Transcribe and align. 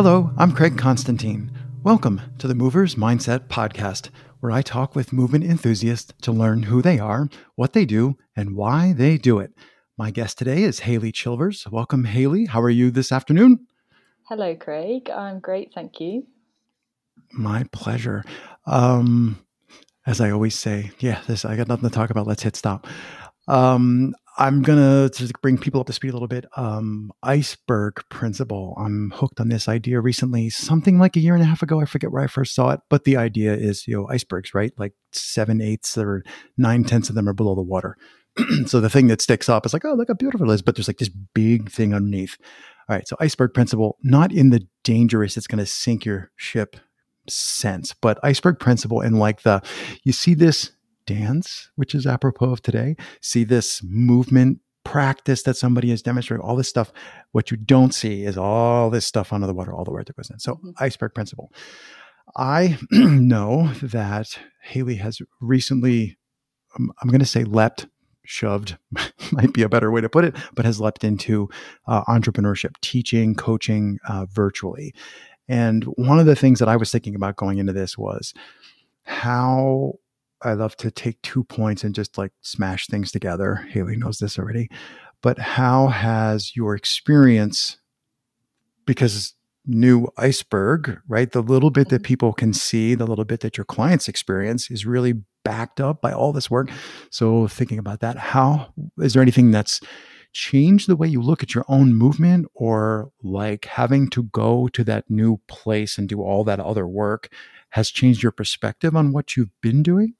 Hello, 0.00 0.30
I'm 0.36 0.52
Craig 0.52 0.78
Constantine. 0.78 1.50
Welcome 1.82 2.20
to 2.38 2.46
the 2.46 2.54
Movers 2.54 2.94
Mindset 2.94 3.48
Podcast, 3.48 4.10
where 4.38 4.52
I 4.52 4.62
talk 4.62 4.94
with 4.94 5.12
movement 5.12 5.42
enthusiasts 5.42 6.12
to 6.22 6.30
learn 6.30 6.62
who 6.62 6.80
they 6.80 7.00
are, 7.00 7.28
what 7.56 7.72
they 7.72 7.84
do, 7.84 8.16
and 8.36 8.54
why 8.54 8.92
they 8.92 9.18
do 9.18 9.40
it. 9.40 9.50
My 9.96 10.12
guest 10.12 10.38
today 10.38 10.62
is 10.62 10.78
Hayley 10.78 11.10
Chilvers. 11.10 11.68
Welcome, 11.68 12.04
Hayley. 12.04 12.44
How 12.44 12.62
are 12.62 12.70
you 12.70 12.92
this 12.92 13.10
afternoon? 13.10 13.66
Hello, 14.28 14.54
Craig. 14.54 15.10
I'm 15.10 15.40
great, 15.40 15.72
thank 15.74 15.98
you. 15.98 16.28
My 17.32 17.64
pleasure. 17.72 18.24
Um, 18.66 19.44
as 20.06 20.20
I 20.20 20.30
always 20.30 20.56
say, 20.56 20.92
yeah, 21.00 21.22
this 21.26 21.44
I 21.44 21.56
got 21.56 21.66
nothing 21.66 21.90
to 21.90 21.92
talk 21.92 22.10
about. 22.10 22.28
Let's 22.28 22.44
hit 22.44 22.54
stop. 22.54 22.86
Um, 23.48 24.14
I'm 24.40 24.62
gonna 24.62 25.10
to 25.10 25.32
bring 25.42 25.58
people 25.58 25.80
up 25.80 25.88
to 25.88 25.92
speed 25.92 26.10
a 26.10 26.12
little 26.12 26.28
bit. 26.28 26.46
Um, 26.56 27.10
iceberg 27.24 28.00
principle. 28.08 28.76
I'm 28.78 29.10
hooked 29.10 29.40
on 29.40 29.48
this 29.48 29.68
idea 29.68 30.00
recently, 30.00 30.48
something 30.48 31.00
like 31.00 31.16
a 31.16 31.20
year 31.20 31.34
and 31.34 31.42
a 31.42 31.46
half 31.46 31.60
ago. 31.60 31.80
I 31.80 31.86
forget 31.86 32.12
where 32.12 32.22
I 32.22 32.28
first 32.28 32.54
saw 32.54 32.70
it, 32.70 32.80
but 32.88 33.02
the 33.02 33.16
idea 33.16 33.54
is, 33.54 33.88
you 33.88 33.96
know, 33.96 34.08
icebergs, 34.08 34.54
right? 34.54 34.72
Like 34.78 34.94
seven 35.10 35.60
eighths 35.60 35.98
or 35.98 36.22
nine 36.56 36.84
tenths 36.84 37.08
of 37.08 37.16
them 37.16 37.28
are 37.28 37.34
below 37.34 37.56
the 37.56 37.62
water. 37.62 37.96
so 38.66 38.80
the 38.80 38.88
thing 38.88 39.08
that 39.08 39.20
sticks 39.20 39.48
up 39.48 39.66
is 39.66 39.72
like, 39.72 39.84
oh, 39.84 39.94
look 39.94 40.06
how 40.06 40.14
beautiful 40.14 40.48
it 40.48 40.54
is, 40.54 40.62
but 40.62 40.76
there's 40.76 40.88
like 40.88 40.98
this 40.98 41.10
big 41.34 41.68
thing 41.68 41.92
underneath. 41.92 42.36
All 42.88 42.94
right, 42.94 43.08
so 43.08 43.16
iceberg 43.18 43.52
principle, 43.52 43.98
not 44.04 44.32
in 44.32 44.50
the 44.50 44.66
dangerous, 44.84 45.36
it's 45.36 45.48
going 45.48 45.58
to 45.58 45.66
sink 45.66 46.04
your 46.04 46.30
ship 46.36 46.76
sense, 47.28 47.92
but 47.92 48.20
iceberg 48.22 48.60
principle 48.60 49.00
and 49.00 49.18
like 49.18 49.42
the, 49.42 49.62
you 50.04 50.12
see 50.12 50.34
this 50.34 50.70
dance, 51.08 51.70
which 51.76 51.94
is 51.94 52.06
apropos 52.06 52.50
of 52.52 52.62
today, 52.62 52.94
see 53.22 53.44
this 53.44 53.82
movement 53.82 54.60
practice 54.84 55.42
that 55.42 55.56
somebody 55.56 55.90
is 55.90 56.02
demonstrating, 56.02 56.44
all 56.44 56.56
this 56.56 56.68
stuff. 56.68 56.92
What 57.32 57.50
you 57.50 57.56
don't 57.56 57.94
see 57.94 58.24
is 58.24 58.36
all 58.36 58.90
this 58.90 59.06
stuff 59.06 59.32
under 59.32 59.46
the 59.46 59.54
water, 59.54 59.72
all 59.72 59.84
the 59.84 59.90
work 59.90 60.06
that 60.06 60.16
goes 60.16 60.30
in. 60.30 60.38
So, 60.38 60.54
mm-hmm. 60.54 60.70
iceberg 60.78 61.14
principle. 61.14 61.52
I 62.36 62.78
know 62.90 63.72
that 63.82 64.38
Hayley 64.62 64.96
has 64.96 65.20
recently, 65.40 66.18
um, 66.78 66.92
I'm 67.02 67.08
going 67.08 67.20
to 67.20 67.26
say, 67.26 67.44
leapt, 67.44 67.86
shoved, 68.24 68.76
might 69.32 69.54
be 69.54 69.62
a 69.62 69.68
better 69.68 69.90
way 69.90 70.02
to 70.02 70.08
put 70.08 70.24
it, 70.24 70.36
but 70.54 70.66
has 70.66 70.80
leapt 70.80 71.04
into 71.04 71.48
uh, 71.86 72.04
entrepreneurship, 72.04 72.72
teaching, 72.82 73.34
coaching 73.34 73.98
uh, 74.08 74.26
virtually. 74.30 74.94
And 75.48 75.84
one 75.84 76.18
of 76.18 76.26
the 76.26 76.36
things 76.36 76.58
that 76.58 76.68
I 76.68 76.76
was 76.76 76.92
thinking 76.92 77.14
about 77.14 77.36
going 77.36 77.56
into 77.58 77.72
this 77.72 77.96
was 77.96 78.34
how 79.04 79.94
I 80.42 80.52
love 80.52 80.76
to 80.76 80.90
take 80.90 81.20
two 81.22 81.44
points 81.44 81.84
and 81.84 81.94
just 81.94 82.16
like 82.16 82.32
smash 82.42 82.86
things 82.86 83.10
together. 83.10 83.66
Hayley 83.70 83.96
knows 83.96 84.18
this 84.18 84.38
already. 84.38 84.68
But 85.22 85.38
how 85.38 85.88
has 85.88 86.54
your 86.54 86.76
experience, 86.76 87.78
because 88.86 89.34
new 89.66 90.08
iceberg, 90.16 90.98
right? 91.08 91.30
The 91.30 91.42
little 91.42 91.70
bit 91.70 91.90
that 91.90 91.96
mm-hmm. 91.96 92.04
people 92.04 92.32
can 92.32 92.52
see, 92.52 92.94
the 92.94 93.06
little 93.06 93.24
bit 93.24 93.40
that 93.40 93.56
your 93.56 93.64
clients 93.64 94.08
experience 94.08 94.70
is 94.70 94.86
really 94.86 95.14
backed 95.44 95.80
up 95.80 96.00
by 96.00 96.12
all 96.12 96.32
this 96.32 96.50
work. 96.50 96.70
So 97.10 97.46
thinking 97.48 97.78
about 97.78 98.00
that, 98.00 98.16
how 98.16 98.72
is 98.98 99.12
there 99.12 99.22
anything 99.22 99.50
that's 99.50 99.80
changed 100.32 100.88
the 100.88 100.96
way 100.96 101.08
you 101.08 101.20
look 101.22 101.42
at 101.42 101.54
your 101.54 101.64
own 101.68 101.94
movement 101.94 102.46
or 102.54 103.10
like 103.22 103.64
having 103.66 104.08
to 104.10 104.24
go 104.24 104.68
to 104.68 104.84
that 104.84 105.10
new 105.10 105.40
place 105.48 105.98
and 105.98 106.08
do 106.08 106.22
all 106.22 106.44
that 106.44 106.60
other 106.60 106.86
work 106.86 107.30
has 107.70 107.90
changed 107.90 108.22
your 108.22 108.32
perspective 108.32 108.96
on 108.96 109.12
what 109.12 109.36
you've 109.36 109.50
been 109.60 109.82
doing? 109.82 110.14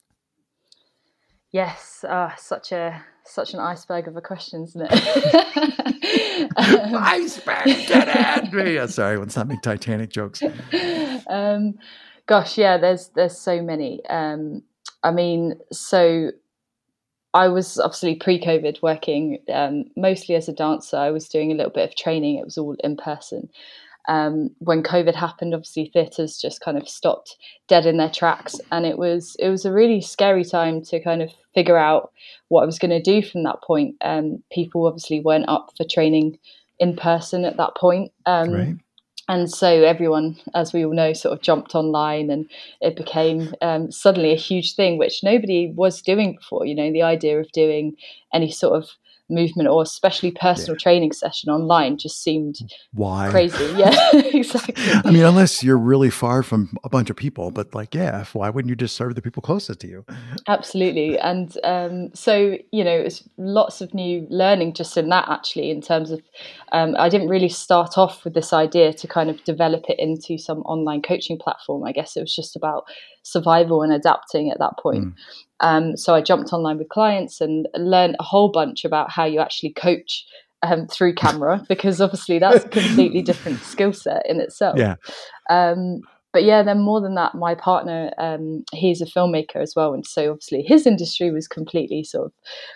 Yes, 1.51 2.03
uh, 2.07 2.35
such 2.37 2.71
a 2.71 3.03
such 3.23 3.53
an 3.53 3.59
iceberg 3.59 4.07
of 4.07 4.15
a 4.15 4.21
question, 4.21 4.63
isn't 4.63 4.87
it? 4.89 6.51
um, 6.57 6.95
iceberg, 6.95 7.65
get 7.65 8.07
it! 8.53 8.73
yeah, 8.73 8.85
sorry, 8.87 9.17
let's 9.17 9.35
not 9.35 9.47
make 9.47 9.61
Titanic 9.61 10.11
jokes. 10.11 10.41
Um, 11.27 11.75
gosh, 12.27 12.57
yeah, 12.57 12.77
there's 12.77 13.09
there's 13.09 13.37
so 13.37 13.61
many. 13.61 14.05
Um, 14.09 14.63
I 15.03 15.11
mean, 15.11 15.55
so 15.71 16.31
I 17.33 17.47
was 17.47 17.79
obviously 17.79 18.15
pre-COVID 18.15 18.81
working 18.81 19.39
um, 19.51 19.85
mostly 19.95 20.35
as 20.35 20.49
a 20.49 20.53
dancer. 20.53 20.97
I 20.97 21.11
was 21.11 21.27
doing 21.29 21.51
a 21.51 21.55
little 21.55 21.71
bit 21.71 21.89
of 21.89 21.95
training. 21.95 22.37
It 22.37 22.45
was 22.45 22.57
all 22.57 22.75
in 22.83 22.95
person, 22.95 23.49
um, 24.09 24.49
when 24.57 24.81
COVID 24.81 25.13
happened, 25.13 25.53
obviously 25.53 25.91
theatres 25.93 26.41
just 26.41 26.61
kind 26.61 26.77
of 26.77 26.89
stopped 26.89 27.37
dead 27.67 27.85
in 27.85 27.97
their 27.97 28.09
tracks, 28.09 28.55
and 28.71 28.85
it 28.85 28.97
was 28.97 29.35
it 29.37 29.49
was 29.49 29.65
a 29.65 29.71
really 29.71 30.01
scary 30.01 30.43
time 30.43 30.81
to 30.85 30.99
kind 30.99 31.21
of 31.21 31.29
figure 31.53 31.77
out 31.77 32.11
what 32.47 32.63
I 32.63 32.65
was 32.65 32.79
going 32.79 32.91
to 32.91 33.01
do 33.01 33.25
from 33.25 33.43
that 33.43 33.61
point. 33.63 33.95
Um, 34.01 34.43
people 34.51 34.87
obviously 34.87 35.21
weren't 35.21 35.47
up 35.47 35.69
for 35.77 35.85
training 35.87 36.39
in 36.79 36.95
person 36.95 37.45
at 37.45 37.57
that 37.57 37.77
point. 37.77 38.11
Um, 38.25 38.51
right. 38.51 38.75
And 39.27 39.47
so 39.47 39.83
everyone, 39.83 40.37
as 40.55 40.73
we 40.73 40.83
all 40.83 40.95
know, 40.95 41.13
sort 41.13 41.37
of 41.37 41.43
jumped 41.43 41.75
online, 41.75 42.31
and 42.31 42.49
it 42.81 42.95
became 42.95 43.53
um, 43.61 43.91
suddenly 43.91 44.31
a 44.31 44.35
huge 44.35 44.73
thing, 44.73 44.97
which 44.97 45.23
nobody 45.23 45.71
was 45.75 46.01
doing 46.01 46.37
before. 46.37 46.65
You 46.65 46.73
know, 46.73 46.91
the 46.91 47.03
idea 47.03 47.39
of 47.39 47.51
doing 47.51 47.95
any 48.33 48.49
sort 48.49 48.73
of 48.81 48.89
movement 49.29 49.69
or 49.69 49.81
especially 49.81 50.31
personal 50.31 50.75
yeah. 50.75 50.83
training 50.83 51.11
session 51.11 51.49
online 51.49 51.97
just 51.97 52.21
seemed 52.23 52.59
why? 52.93 53.29
crazy. 53.29 53.65
Yeah 53.79 53.95
exactly. 54.13 54.73
I 55.05 55.11
mean 55.11 55.23
unless 55.23 55.63
you're 55.63 55.77
really 55.77 56.09
far 56.09 56.43
from 56.43 56.75
a 56.83 56.89
bunch 56.89 57.09
of 57.09 57.15
people 57.15 57.51
but 57.51 57.73
like 57.75 57.93
yeah 57.93 58.25
why 58.33 58.49
wouldn't 58.49 58.69
you 58.69 58.75
just 58.75 58.95
serve 58.95 59.15
the 59.15 59.21
people 59.21 59.41
closest 59.41 59.81
to 59.81 59.87
you? 59.87 60.05
Absolutely 60.47 61.19
and 61.19 61.57
um, 61.63 62.09
so 62.13 62.57
you 62.71 62.83
know 62.83 62.95
it's 62.95 63.23
lots 63.37 63.81
of 63.81 63.93
new 63.93 64.25
learning 64.29 64.73
just 64.73 64.97
in 64.97 65.09
that 65.09 65.29
actually 65.29 65.69
in 65.69 65.81
terms 65.81 66.11
of 66.11 66.21
um, 66.71 66.95
i 66.97 67.09
didn't 67.09 67.29
really 67.29 67.49
start 67.49 67.97
off 67.97 68.23
with 68.23 68.33
this 68.33 68.53
idea 68.53 68.93
to 68.93 69.07
kind 69.07 69.29
of 69.29 69.43
develop 69.43 69.83
it 69.89 69.99
into 69.99 70.37
some 70.37 70.59
online 70.59 71.01
coaching 71.01 71.37
platform 71.37 71.83
i 71.83 71.91
guess. 71.91 72.15
It 72.15 72.21
was 72.21 72.35
just 72.35 72.55
about 72.55 72.85
survival 73.23 73.81
and 73.81 73.93
adapting 73.93 74.49
at 74.49 74.59
that 74.59 74.77
point 74.79 75.05
mm. 75.05 75.13
Um, 75.61 75.97
so 75.97 76.15
I 76.15 76.21
jumped 76.21 76.53
online 76.53 76.77
with 76.77 76.89
clients 76.89 77.41
and 77.41 77.67
learned 77.75 78.15
a 78.19 78.23
whole 78.23 78.49
bunch 78.49 78.85
about 78.85 79.11
how 79.11 79.25
you 79.25 79.39
actually 79.39 79.73
coach 79.73 80.25
um, 80.63 80.87
through 80.87 81.15
camera 81.15 81.63
because 81.67 82.01
obviously 82.01 82.39
that's 82.39 82.65
a 82.65 82.69
completely 82.69 83.21
different 83.21 83.59
skill 83.59 83.93
set 83.93 84.25
in 84.27 84.39
itself. 84.39 84.77
Yeah. 84.77 84.95
Um, 85.49 86.01
but 86.31 86.43
yeah, 86.43 86.61
then 86.61 86.79
more 86.79 87.01
than 87.01 87.15
that, 87.15 87.33
my 87.33 87.55
partner, 87.55 88.11
um, 88.19 88.63
he's 88.71 89.01
a 89.01 89.05
filmmaker 89.05 89.55
as 89.55 89.73
well. 89.75 89.93
And 89.93 90.05
so 90.05 90.31
obviously 90.31 90.61
his 90.61 90.85
industry 90.85 91.31
was 91.31 91.47
completely 91.47 92.03
sort 92.03 92.27
of 92.27 92.33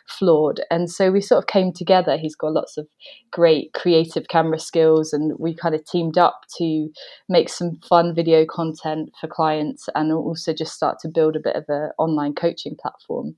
flawed. 0.07 0.61
And 0.71 0.89
so 0.89 1.11
we 1.11 1.21
sort 1.21 1.37
of 1.37 1.47
came 1.47 1.71
together. 1.71 2.17
He's 2.17 2.35
got 2.35 2.53
lots 2.53 2.77
of 2.77 2.87
great 3.31 3.71
creative 3.73 4.27
camera 4.27 4.57
skills. 4.57 5.13
And 5.13 5.33
we 5.37 5.53
kind 5.53 5.75
of 5.75 5.85
teamed 5.85 6.17
up 6.17 6.41
to 6.57 6.89
make 7.29 7.47
some 7.47 7.79
fun 7.87 8.15
video 8.15 8.43
content 8.43 9.11
for 9.21 9.27
clients 9.27 9.87
and 9.93 10.11
also 10.11 10.51
just 10.51 10.73
start 10.73 10.97
to 11.01 11.07
build 11.07 11.35
a 11.35 11.41
bit 11.41 11.55
of 11.55 11.65
an 11.67 11.91
online 11.99 12.33
coaching 12.33 12.75
platform. 12.81 13.35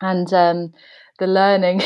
And 0.00 0.32
um, 0.32 0.72
the 1.20 1.28
learning, 1.28 1.80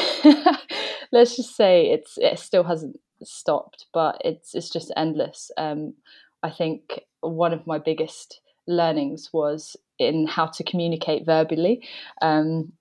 let's 1.12 1.36
just 1.36 1.54
say 1.54 1.90
it's 1.90 2.16
it 2.16 2.38
still 2.38 2.64
hasn't 2.64 2.96
stopped, 3.22 3.86
but 3.92 4.20
it's 4.24 4.54
it's 4.54 4.70
just 4.70 4.90
endless. 4.96 5.50
Um, 5.58 5.94
I 6.42 6.50
think 6.50 7.00
one 7.20 7.52
of 7.52 7.66
my 7.66 7.78
biggest 7.78 8.40
learnings 8.66 9.30
was 9.32 9.76
in 9.98 10.26
how 10.26 10.46
to 10.46 10.64
communicate 10.64 11.26
verbally. 11.26 11.86
Um, 12.22 12.72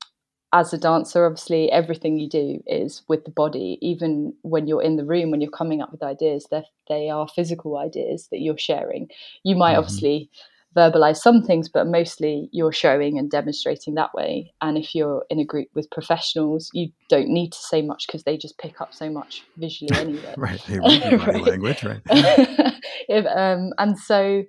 as 0.53 0.73
a 0.73 0.77
dancer, 0.77 1.25
obviously, 1.25 1.71
everything 1.71 2.17
you 2.17 2.29
do 2.29 2.63
is 2.67 3.01
with 3.09 3.25
the 3.25 3.31
body. 3.31 3.77
Even 3.81 4.33
when 4.43 4.67
you're 4.67 4.81
in 4.81 4.95
the 4.95 5.05
room, 5.05 5.29
when 5.29 5.41
you're 5.41 5.51
coming 5.51 5.81
up 5.81 5.91
with 5.91 6.03
ideas, 6.03 6.47
they 6.87 7.09
are 7.09 7.27
physical 7.27 7.77
ideas 7.77 8.29
that 8.31 8.39
you're 8.39 8.57
sharing. 8.57 9.09
You 9.43 9.55
might 9.55 9.71
mm-hmm. 9.71 9.79
obviously 9.79 10.29
verbalize 10.75 11.17
some 11.17 11.41
things, 11.41 11.67
but 11.67 11.87
mostly 11.87 12.49
you're 12.51 12.71
showing 12.71 13.17
and 13.17 13.31
demonstrating 13.31 13.95
that 13.95 14.13
way. 14.13 14.53
And 14.61 14.77
if 14.77 14.93
you're 14.93 15.25
in 15.29 15.39
a 15.39 15.45
group 15.45 15.67
with 15.73 15.89
professionals, 15.89 16.69
you 16.73 16.91
don't 17.09 17.29
need 17.29 17.51
to 17.51 17.57
say 17.57 17.81
much 17.81 18.05
because 18.07 18.23
they 18.23 18.37
just 18.37 18.57
pick 18.57 18.79
up 18.79 18.93
so 18.93 19.09
much 19.09 19.43
visually 19.57 19.95
anyway. 19.99 20.33
right, 20.37 20.61
they 20.67 20.79
read 20.79 21.27
right. 21.27 21.43
language, 21.43 21.83
right? 21.83 22.01
if, 23.07 23.25
um, 23.25 23.71
and 23.77 23.97
so, 23.97 24.43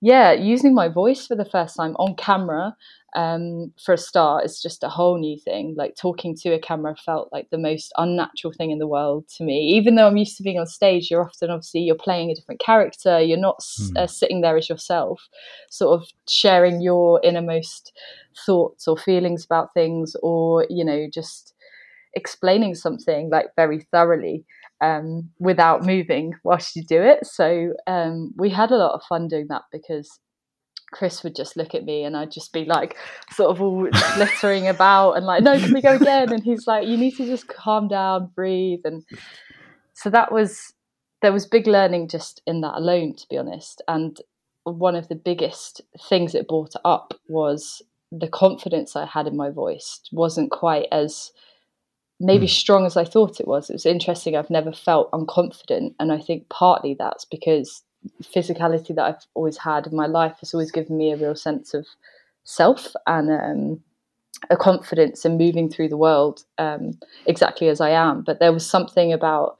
yeah, 0.00 0.32
using 0.32 0.74
my 0.74 0.88
voice 0.88 1.26
for 1.26 1.36
the 1.36 1.44
first 1.44 1.76
time 1.76 1.94
on 1.96 2.16
camera 2.16 2.76
um, 3.14 3.72
for 3.84 3.92
a 3.92 3.98
start 3.98 4.44
is 4.44 4.60
just 4.60 4.82
a 4.82 4.88
whole 4.88 5.18
new 5.18 5.38
thing. 5.38 5.74
Like 5.76 5.94
talking 5.96 6.34
to 6.36 6.54
a 6.54 6.58
camera 6.58 6.96
felt 6.96 7.28
like 7.32 7.50
the 7.50 7.58
most 7.58 7.92
unnatural 7.98 8.52
thing 8.56 8.70
in 8.70 8.78
the 8.78 8.86
world 8.86 9.28
to 9.36 9.44
me. 9.44 9.74
Even 9.76 9.94
though 9.94 10.06
I'm 10.06 10.16
used 10.16 10.36
to 10.38 10.42
being 10.42 10.58
on 10.58 10.66
stage, 10.66 11.10
you're 11.10 11.24
often 11.24 11.50
obviously 11.50 11.80
you're 11.82 11.94
playing 11.94 12.30
a 12.30 12.34
different 12.34 12.60
character. 12.60 13.20
You're 13.20 13.38
not 13.38 13.60
mm. 13.60 13.96
uh, 13.96 14.06
sitting 14.06 14.40
there 14.40 14.56
as 14.56 14.68
yourself, 14.68 15.28
sort 15.70 16.00
of 16.00 16.08
sharing 16.28 16.80
your 16.80 17.20
innermost 17.22 17.92
thoughts 18.46 18.88
or 18.88 18.96
feelings 18.96 19.44
about 19.44 19.74
things, 19.74 20.16
or 20.22 20.66
you 20.70 20.84
know 20.84 21.06
just 21.12 21.54
explaining 22.14 22.74
something 22.74 23.30
like 23.30 23.46
very 23.56 23.80
thoroughly. 23.90 24.44
Um, 24.82 25.30
without 25.38 25.86
moving 25.86 26.34
whilst 26.42 26.74
you 26.74 26.82
do 26.82 27.00
it. 27.00 27.24
So 27.24 27.72
um, 27.86 28.34
we 28.36 28.50
had 28.50 28.72
a 28.72 28.76
lot 28.76 28.94
of 28.94 29.02
fun 29.08 29.28
doing 29.28 29.46
that 29.48 29.62
because 29.70 30.18
Chris 30.92 31.22
would 31.22 31.34
just 31.34 31.56
look 31.56 31.74
at 31.74 31.84
me 31.84 32.04
and 32.04 32.16
I'd 32.16 32.30
just 32.30 32.52
be 32.52 32.64
like 32.64 32.96
sort 33.30 33.50
of 33.50 33.62
all 33.62 33.88
glittering 34.14 34.68
about 34.68 35.12
and 35.12 35.26
like, 35.26 35.42
no, 35.42 35.58
can 35.58 35.72
we 35.72 35.80
go 35.80 35.94
again? 35.94 36.32
And 36.32 36.42
he's 36.42 36.66
like, 36.66 36.86
you 36.86 36.96
need 36.96 37.16
to 37.16 37.26
just 37.26 37.48
calm 37.48 37.88
down, 37.88 38.30
breathe. 38.34 38.80
And 38.84 39.04
so 39.94 40.10
that 40.10 40.30
was 40.30 40.74
there 41.22 41.32
was 41.32 41.46
big 41.46 41.66
learning 41.66 42.08
just 42.08 42.42
in 42.46 42.60
that 42.60 42.76
alone, 42.76 43.14
to 43.14 43.26
be 43.28 43.38
honest. 43.38 43.80
And 43.88 44.18
one 44.64 44.94
of 44.94 45.08
the 45.08 45.14
biggest 45.14 45.80
things 46.08 46.34
it 46.34 46.48
brought 46.48 46.74
up 46.84 47.14
was 47.28 47.82
the 48.10 48.28
confidence 48.28 48.94
I 48.94 49.06
had 49.06 49.26
in 49.26 49.36
my 49.36 49.50
voice 49.50 50.00
wasn't 50.12 50.50
quite 50.50 50.86
as 50.92 51.32
maybe 52.22 52.46
mm. 52.46 52.50
strong 52.50 52.86
as 52.86 52.96
I 52.96 53.04
thought 53.04 53.40
it 53.40 53.48
was. 53.48 53.68
It 53.68 53.74
was 53.74 53.86
interesting. 53.86 54.36
I've 54.36 54.50
never 54.50 54.72
felt 54.72 55.10
unconfident, 55.10 55.94
and 55.98 56.12
I 56.12 56.18
think 56.18 56.48
partly 56.48 56.94
that's 56.94 57.24
because 57.24 57.82
physicality 58.22 58.94
that 58.94 59.04
I've 59.04 59.26
always 59.34 59.58
had 59.58 59.86
in 59.86 59.94
my 59.94 60.06
life 60.06 60.36
has 60.40 60.54
always 60.54 60.72
given 60.72 60.96
me 60.96 61.12
a 61.12 61.16
real 61.16 61.36
sense 61.36 61.74
of 61.74 61.86
self 62.44 62.94
and 63.06 63.30
um, 63.30 63.80
a 64.50 64.56
confidence 64.56 65.24
in 65.24 65.38
moving 65.38 65.68
through 65.68 65.88
the 65.88 65.96
world 65.96 66.44
um, 66.58 66.98
exactly 67.26 67.68
as 67.68 67.80
I 67.80 67.90
am. 67.90 68.22
But 68.22 68.40
there 68.40 68.52
was 68.52 68.68
something 68.68 69.12
about 69.12 69.56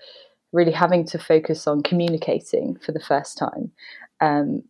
really 0.52 0.72
having 0.72 1.04
to 1.06 1.18
focus 1.18 1.66
on 1.66 1.82
communicating 1.82 2.76
for 2.84 2.92
the 2.92 3.00
first 3.00 3.38
time 3.38 3.70
um, 4.20 4.62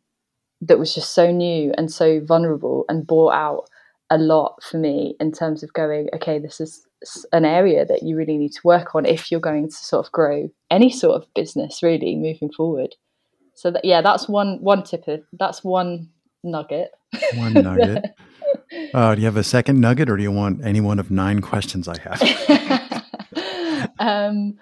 that 0.61 0.79
was 0.79 0.95
just 0.95 1.13
so 1.13 1.31
new 1.31 1.73
and 1.77 1.91
so 1.91 2.21
vulnerable 2.21 2.85
and 2.89 3.07
brought 3.07 3.33
out 3.33 3.69
a 4.11 4.19
lot 4.19 4.63
for 4.63 4.77
me 4.77 5.17
in 5.19 5.33
terms 5.33 5.63
of 5.63 5.73
going, 5.73 6.09
okay, 6.15 6.39
this 6.39 6.61
is 6.61 6.87
an 7.33 7.45
area 7.45 7.85
that 7.85 8.03
you 8.03 8.17
really 8.17 8.37
need 8.37 8.53
to 8.53 8.61
work 8.65 8.95
on 8.95 9.07
if 9.07 9.31
you're 9.31 9.41
going 9.41 9.69
to 9.69 9.75
sort 9.75 10.07
of 10.07 10.13
grow 10.13 10.51
any 10.71 10.91
sort 10.91 11.21
of 11.21 11.33
business 11.35 11.83
really 11.83 12.15
moving 12.17 12.51
forward. 12.51 12.95
So 13.55 13.71
that, 13.71 13.85
yeah, 13.85 14.01
that's 14.01 14.29
one 14.29 14.59
one 14.61 14.83
tip. 14.83 15.07
Of, 15.09 15.23
that's 15.33 15.63
one 15.63 16.09
nugget. 16.43 16.91
One 17.35 17.55
nugget. 17.55 18.05
uh, 18.95 19.15
do 19.15 19.21
you 19.21 19.27
have 19.27 19.37
a 19.37 19.45
second 19.45 19.81
nugget, 19.81 20.09
or 20.09 20.17
do 20.17 20.23
you 20.23 20.33
want 20.33 20.65
any 20.65 20.81
one 20.81 20.99
of 20.99 21.11
nine 21.11 21.41
questions 21.41 21.89
I 21.89 21.99
have? 21.99 23.91
um, 23.99 24.59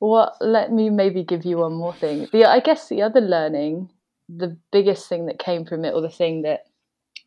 well, 0.00 0.34
let 0.40 0.72
me 0.72 0.90
maybe 0.90 1.22
give 1.22 1.44
you 1.44 1.58
one 1.58 1.74
more 1.74 1.94
thing. 1.94 2.28
The 2.32 2.46
I 2.46 2.60
guess 2.60 2.88
the 2.88 3.02
other 3.02 3.20
learning, 3.20 3.90
the 4.28 4.56
biggest 4.72 5.08
thing 5.08 5.26
that 5.26 5.38
came 5.38 5.64
from 5.64 5.84
it, 5.84 5.94
or 5.94 6.00
the 6.00 6.08
thing 6.08 6.42
that 6.42 6.66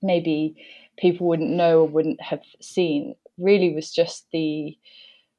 maybe 0.02 0.56
people 0.98 1.28
wouldn't 1.28 1.52
know 1.52 1.82
or 1.82 1.88
wouldn't 1.88 2.22
have 2.22 2.42
seen, 2.60 3.16
really 3.38 3.74
was 3.74 3.92
just 3.92 4.26
the 4.32 4.78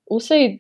also 0.07 0.59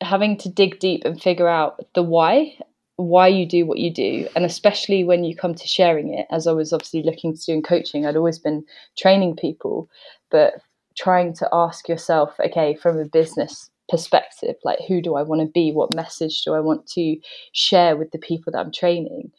having 0.00 0.36
to 0.36 0.48
dig 0.48 0.78
deep 0.78 1.04
and 1.04 1.20
figure 1.20 1.48
out 1.48 1.84
the 1.94 2.02
why 2.02 2.56
why 2.96 3.28
you 3.28 3.46
do 3.46 3.66
what 3.66 3.78
you 3.78 3.92
do 3.92 4.26
and 4.34 4.44
especially 4.44 5.04
when 5.04 5.22
you 5.22 5.36
come 5.36 5.54
to 5.54 5.66
sharing 5.66 6.14
it 6.14 6.26
as 6.30 6.46
i 6.46 6.52
was 6.52 6.72
obviously 6.72 7.02
looking 7.02 7.34
to 7.34 7.44
do 7.46 7.52
in 7.52 7.62
coaching 7.62 8.06
i'd 8.06 8.16
always 8.16 8.38
been 8.38 8.64
training 8.96 9.36
people 9.36 9.88
but 10.30 10.54
trying 10.96 11.32
to 11.32 11.48
ask 11.52 11.88
yourself 11.88 12.34
okay 12.40 12.74
from 12.74 12.98
a 12.98 13.04
business 13.04 13.70
perspective 13.88 14.56
like 14.64 14.78
who 14.88 15.00
do 15.00 15.14
i 15.14 15.22
want 15.22 15.40
to 15.40 15.46
be? 15.46 15.72
What 15.72 15.94
message 15.94 16.42
do 16.42 16.54
i 16.54 16.60
want 16.60 16.86
to 16.88 17.16
share 17.52 17.96
with 17.96 18.10
the 18.10 18.18
people 18.18 18.52
that 18.52 18.58
i'm 18.58 18.72
training? 18.72 19.30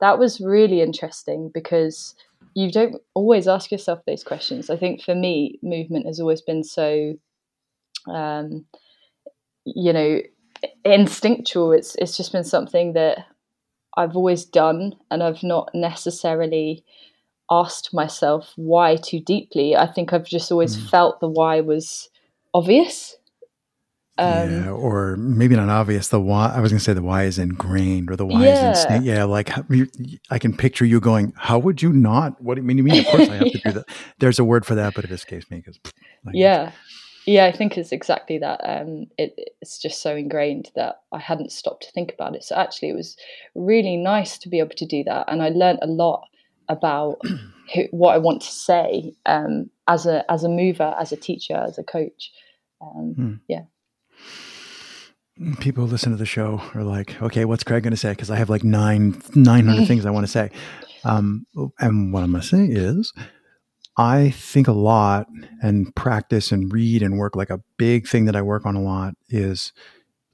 That 0.00 0.18
was 0.18 0.40
really 0.40 0.82
interesting 0.82 1.50
because 1.54 2.14
you 2.54 2.70
don't 2.70 2.96
always 3.14 3.48
ask 3.48 3.70
yourself 3.70 4.00
those 4.06 4.24
questions 4.24 4.70
i 4.70 4.76
think 4.76 5.02
for 5.02 5.14
me 5.14 5.58
movement 5.62 6.06
has 6.06 6.20
always 6.20 6.40
been 6.42 6.64
so 6.64 7.14
um, 8.06 8.66
you 9.64 9.92
know 9.92 10.20
instinctual. 10.84 11.72
It's 11.72 11.94
it's 11.96 12.16
just 12.16 12.32
been 12.32 12.44
something 12.44 12.92
that 12.94 13.26
I've 13.96 14.16
always 14.16 14.44
done, 14.44 14.94
and 15.10 15.22
I've 15.22 15.42
not 15.42 15.70
necessarily 15.74 16.84
asked 17.50 17.92
myself 17.92 18.52
why 18.56 18.96
too 18.96 19.20
deeply. 19.20 19.76
I 19.76 19.86
think 19.86 20.12
I've 20.12 20.26
just 20.26 20.50
always 20.50 20.76
mm. 20.76 20.88
felt 20.88 21.20
the 21.20 21.28
why 21.28 21.60
was 21.60 22.08
obvious. 22.52 23.16
Um, 24.16 24.64
yeah, 24.64 24.70
or 24.70 25.16
maybe 25.16 25.56
not 25.56 25.68
obvious. 25.68 26.08
The 26.08 26.20
why 26.20 26.52
I 26.54 26.60
was 26.60 26.70
going 26.70 26.78
to 26.78 26.84
say 26.84 26.92
the 26.92 27.02
why 27.02 27.24
is 27.24 27.38
ingrained, 27.38 28.10
or 28.10 28.16
the 28.16 28.24
why 28.24 28.44
yeah. 28.44 28.70
is 28.70 28.78
instinct. 28.78 29.06
Yeah, 29.06 29.24
like 29.24 29.50
I 30.30 30.38
can 30.38 30.56
picture 30.56 30.84
you 30.84 31.00
going, 31.00 31.32
"How 31.36 31.58
would 31.58 31.82
you 31.82 31.92
not? 31.92 32.40
What 32.40 32.54
do 32.54 32.60
you 32.60 32.66
mean? 32.66 32.78
You 32.78 32.84
mean 32.84 33.00
of 33.00 33.06
course 33.06 33.28
I 33.28 33.34
have 33.34 33.46
yeah. 33.46 33.52
to 33.52 33.58
do 33.58 33.72
that." 33.72 33.86
There's 34.20 34.38
a 34.38 34.44
word 34.44 34.64
for 34.64 34.76
that, 34.76 34.94
but 34.94 35.04
it 35.04 35.10
escapes 35.10 35.50
me 35.50 35.56
because. 35.58 35.80
Like, 36.24 36.36
yeah, 36.36 36.70
yeah, 37.26 37.46
I 37.46 37.52
think 37.52 37.76
it's 37.76 37.92
exactly 37.92 38.38
that. 38.38 38.60
Um, 38.62 39.06
it, 39.18 39.34
it's 39.60 39.78
just 39.78 40.02
so 40.02 40.14
ingrained 40.14 40.70
that 40.76 41.00
I 41.10 41.18
hadn't 41.18 41.52
stopped 41.52 41.84
to 41.84 41.92
think 41.92 42.12
about 42.12 42.36
it. 42.36 42.44
So 42.44 42.54
actually, 42.54 42.90
it 42.90 42.96
was 42.96 43.16
really 43.54 43.96
nice 43.96 44.38
to 44.38 44.48
be 44.48 44.58
able 44.58 44.76
to 44.76 44.86
do 44.86 45.02
that, 45.04 45.24
and 45.28 45.42
I 45.42 45.48
learned 45.48 45.80
a 45.82 45.86
lot 45.86 46.28
about 46.68 47.20
who, 47.74 47.84
what 47.90 48.14
I 48.14 48.18
want 48.18 48.42
to 48.42 48.52
say 48.52 49.14
um, 49.26 49.70
as 49.88 50.06
a 50.06 50.30
as 50.30 50.44
a 50.44 50.48
mover, 50.48 50.94
as 51.00 51.12
a 51.12 51.16
teacher, 51.16 51.56
as 51.56 51.78
a 51.78 51.84
coach. 51.84 52.30
Um, 52.80 53.14
hmm. 53.16 53.34
Yeah. 53.48 53.62
People 55.58 55.84
listen 55.86 56.12
to 56.12 56.16
the 56.16 56.26
show 56.26 56.62
are 56.74 56.84
like, 56.84 57.20
okay, 57.20 57.44
what's 57.44 57.64
Craig 57.64 57.82
going 57.82 57.90
to 57.90 57.96
say? 57.96 58.10
Because 58.10 58.30
I 58.30 58.36
have 58.36 58.50
like 58.50 58.62
nine 58.62 59.20
nine 59.34 59.66
hundred 59.66 59.88
things 59.88 60.06
I 60.06 60.10
want 60.10 60.26
to 60.26 60.30
say. 60.30 60.50
Um, 61.04 61.46
and 61.78 62.12
what 62.12 62.22
I'm 62.22 62.30
going 62.30 62.42
to 62.42 62.46
say 62.46 62.64
is 62.66 63.12
I 63.96 64.30
think 64.30 64.68
a 64.68 64.72
lot 64.72 65.26
and 65.60 65.94
practice 65.94 66.50
and 66.50 66.72
read 66.72 67.02
and 67.02 67.18
work 67.18 67.36
like 67.36 67.50
a 67.50 67.60
big 67.76 68.08
thing 68.08 68.24
that 68.24 68.36
I 68.36 68.42
work 68.42 68.64
on 68.66 68.74
a 68.74 68.82
lot 68.82 69.14
is 69.28 69.72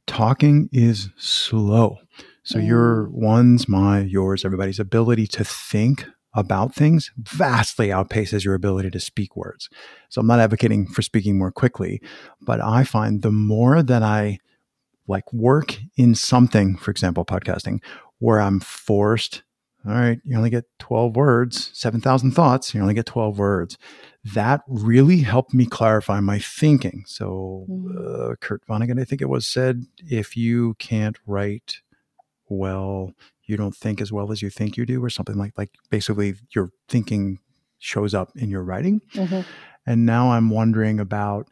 talking 0.06 0.68
is 0.72 1.10
slow. 1.16 1.96
So 2.42 2.58
mm. 2.58 2.66
your 2.66 3.08
one's 3.10 3.68
my 3.68 4.00
yours 4.00 4.44
everybody's 4.44 4.80
ability 4.80 5.26
to 5.28 5.44
think 5.44 6.06
about 6.34 6.74
things 6.74 7.10
vastly 7.16 7.88
outpaces 7.88 8.44
your 8.44 8.54
ability 8.54 8.90
to 8.90 9.00
speak 9.00 9.36
words. 9.36 9.68
So 10.08 10.20
I'm 10.20 10.26
not 10.26 10.40
advocating 10.40 10.86
for 10.86 11.02
speaking 11.02 11.38
more 11.38 11.50
quickly, 11.50 12.00
but 12.40 12.60
I 12.60 12.84
find 12.84 13.22
the 13.22 13.32
more 13.32 13.82
that 13.82 14.02
I 14.02 14.38
like 15.08 15.32
work 15.32 15.78
in 15.96 16.14
something, 16.14 16.76
for 16.76 16.90
example, 16.90 17.24
podcasting, 17.24 17.82
where 18.18 18.40
I'm 18.40 18.60
forced 18.60 19.42
all 19.86 19.94
right, 19.94 20.20
you 20.24 20.36
only 20.36 20.50
get 20.50 20.66
12 20.78 21.16
words, 21.16 21.70
7,000 21.72 22.32
thoughts, 22.32 22.74
you 22.74 22.82
only 22.82 22.92
get 22.92 23.06
12 23.06 23.38
words. 23.38 23.78
That 24.22 24.60
really 24.68 25.20
helped 25.20 25.54
me 25.54 25.64
clarify 25.64 26.20
my 26.20 26.38
thinking. 26.38 27.04
So, 27.06 27.64
mm. 27.70 28.32
uh, 28.32 28.36
Kurt 28.40 28.66
Vonnegut, 28.66 29.00
I 29.00 29.04
think 29.04 29.22
it 29.22 29.30
was, 29.30 29.46
said 29.46 29.86
if 29.98 30.36
you 30.36 30.74
can't 30.74 31.16
write 31.26 31.80
well, 32.50 33.14
you 33.50 33.56
don't 33.56 33.76
think 33.76 34.00
as 34.00 34.12
well 34.12 34.32
as 34.32 34.40
you 34.40 34.50
think 34.50 34.76
you 34.76 34.86
do, 34.86 35.04
or 35.04 35.10
something 35.10 35.36
like 35.36 35.52
like 35.58 35.70
basically 35.90 36.34
your 36.54 36.70
thinking 36.88 37.38
shows 37.78 38.14
up 38.14 38.30
in 38.36 38.50
your 38.50 38.62
writing. 38.62 39.00
Mm-hmm. 39.14 39.40
And 39.86 40.06
now 40.06 40.32
I'm 40.32 40.50
wondering 40.50 41.00
about 41.00 41.48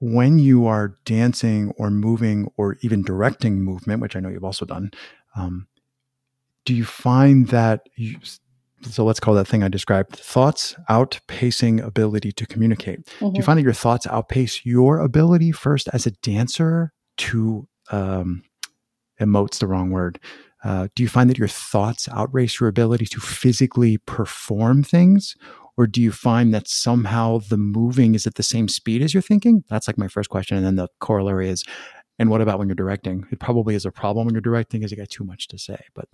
when 0.00 0.38
you 0.38 0.66
are 0.66 0.96
dancing 1.04 1.72
or 1.78 1.90
moving 1.90 2.50
or 2.56 2.76
even 2.82 3.02
directing 3.02 3.62
movement, 3.62 4.02
which 4.02 4.14
I 4.14 4.20
know 4.20 4.28
you've 4.28 4.44
also 4.44 4.66
done. 4.66 4.90
Um, 5.34 5.66
do 6.64 6.74
you 6.74 6.84
find 6.84 7.48
that 7.48 7.88
you, 7.96 8.18
so 8.82 9.04
let's 9.04 9.20
call 9.20 9.34
that 9.34 9.48
thing 9.48 9.62
I 9.62 9.68
described 9.68 10.16
thoughts 10.16 10.74
outpacing 10.90 11.84
ability 11.84 12.32
to 12.32 12.46
communicate. 12.46 13.06
Mm-hmm. 13.06 13.18
Do 13.18 13.24
you 13.24 13.32
mm-hmm. 13.32 13.42
find 13.42 13.58
that 13.58 13.64
your 13.64 13.72
thoughts 13.72 14.06
outpace 14.06 14.64
your 14.64 14.98
ability 14.98 15.52
first 15.52 15.88
as 15.92 16.06
a 16.06 16.10
dancer 16.10 16.92
to 17.18 17.66
um, 17.90 18.42
emotes 19.20 19.58
the 19.58 19.66
wrong 19.66 19.90
word? 19.90 20.20
Uh, 20.64 20.88
do 20.94 21.02
you 21.02 21.08
find 21.08 21.28
that 21.28 21.38
your 21.38 21.48
thoughts 21.48 22.08
outrace 22.08 22.58
your 22.58 22.68
ability 22.68 23.06
to 23.06 23.20
physically 23.20 23.98
perform 23.98 24.82
things? 24.82 25.36
Or 25.76 25.86
do 25.86 26.00
you 26.00 26.12
find 26.12 26.54
that 26.54 26.68
somehow 26.68 27.38
the 27.38 27.56
moving 27.56 28.14
is 28.14 28.26
at 28.26 28.36
the 28.36 28.42
same 28.42 28.68
speed 28.68 29.02
as 29.02 29.12
your 29.12 29.22
thinking? 29.22 29.64
That's 29.68 29.88
like 29.88 29.98
my 29.98 30.08
first 30.08 30.30
question. 30.30 30.56
And 30.56 30.64
then 30.64 30.76
the 30.76 30.88
corollary 31.00 31.48
is 31.48 31.64
and 32.18 32.30
what 32.30 32.40
about 32.40 32.58
when 32.58 32.68
you're 32.68 32.76
directing? 32.76 33.26
It 33.30 33.40
probably 33.40 33.74
is 33.74 33.84
a 33.84 33.90
problem 33.90 34.26
when 34.26 34.34
you're 34.34 34.40
directing 34.40 34.80
because 34.80 34.92
you 34.92 34.96
got 34.96 35.10
too 35.10 35.24
much 35.24 35.48
to 35.48 35.58
say. 35.58 35.80
But 35.94 36.08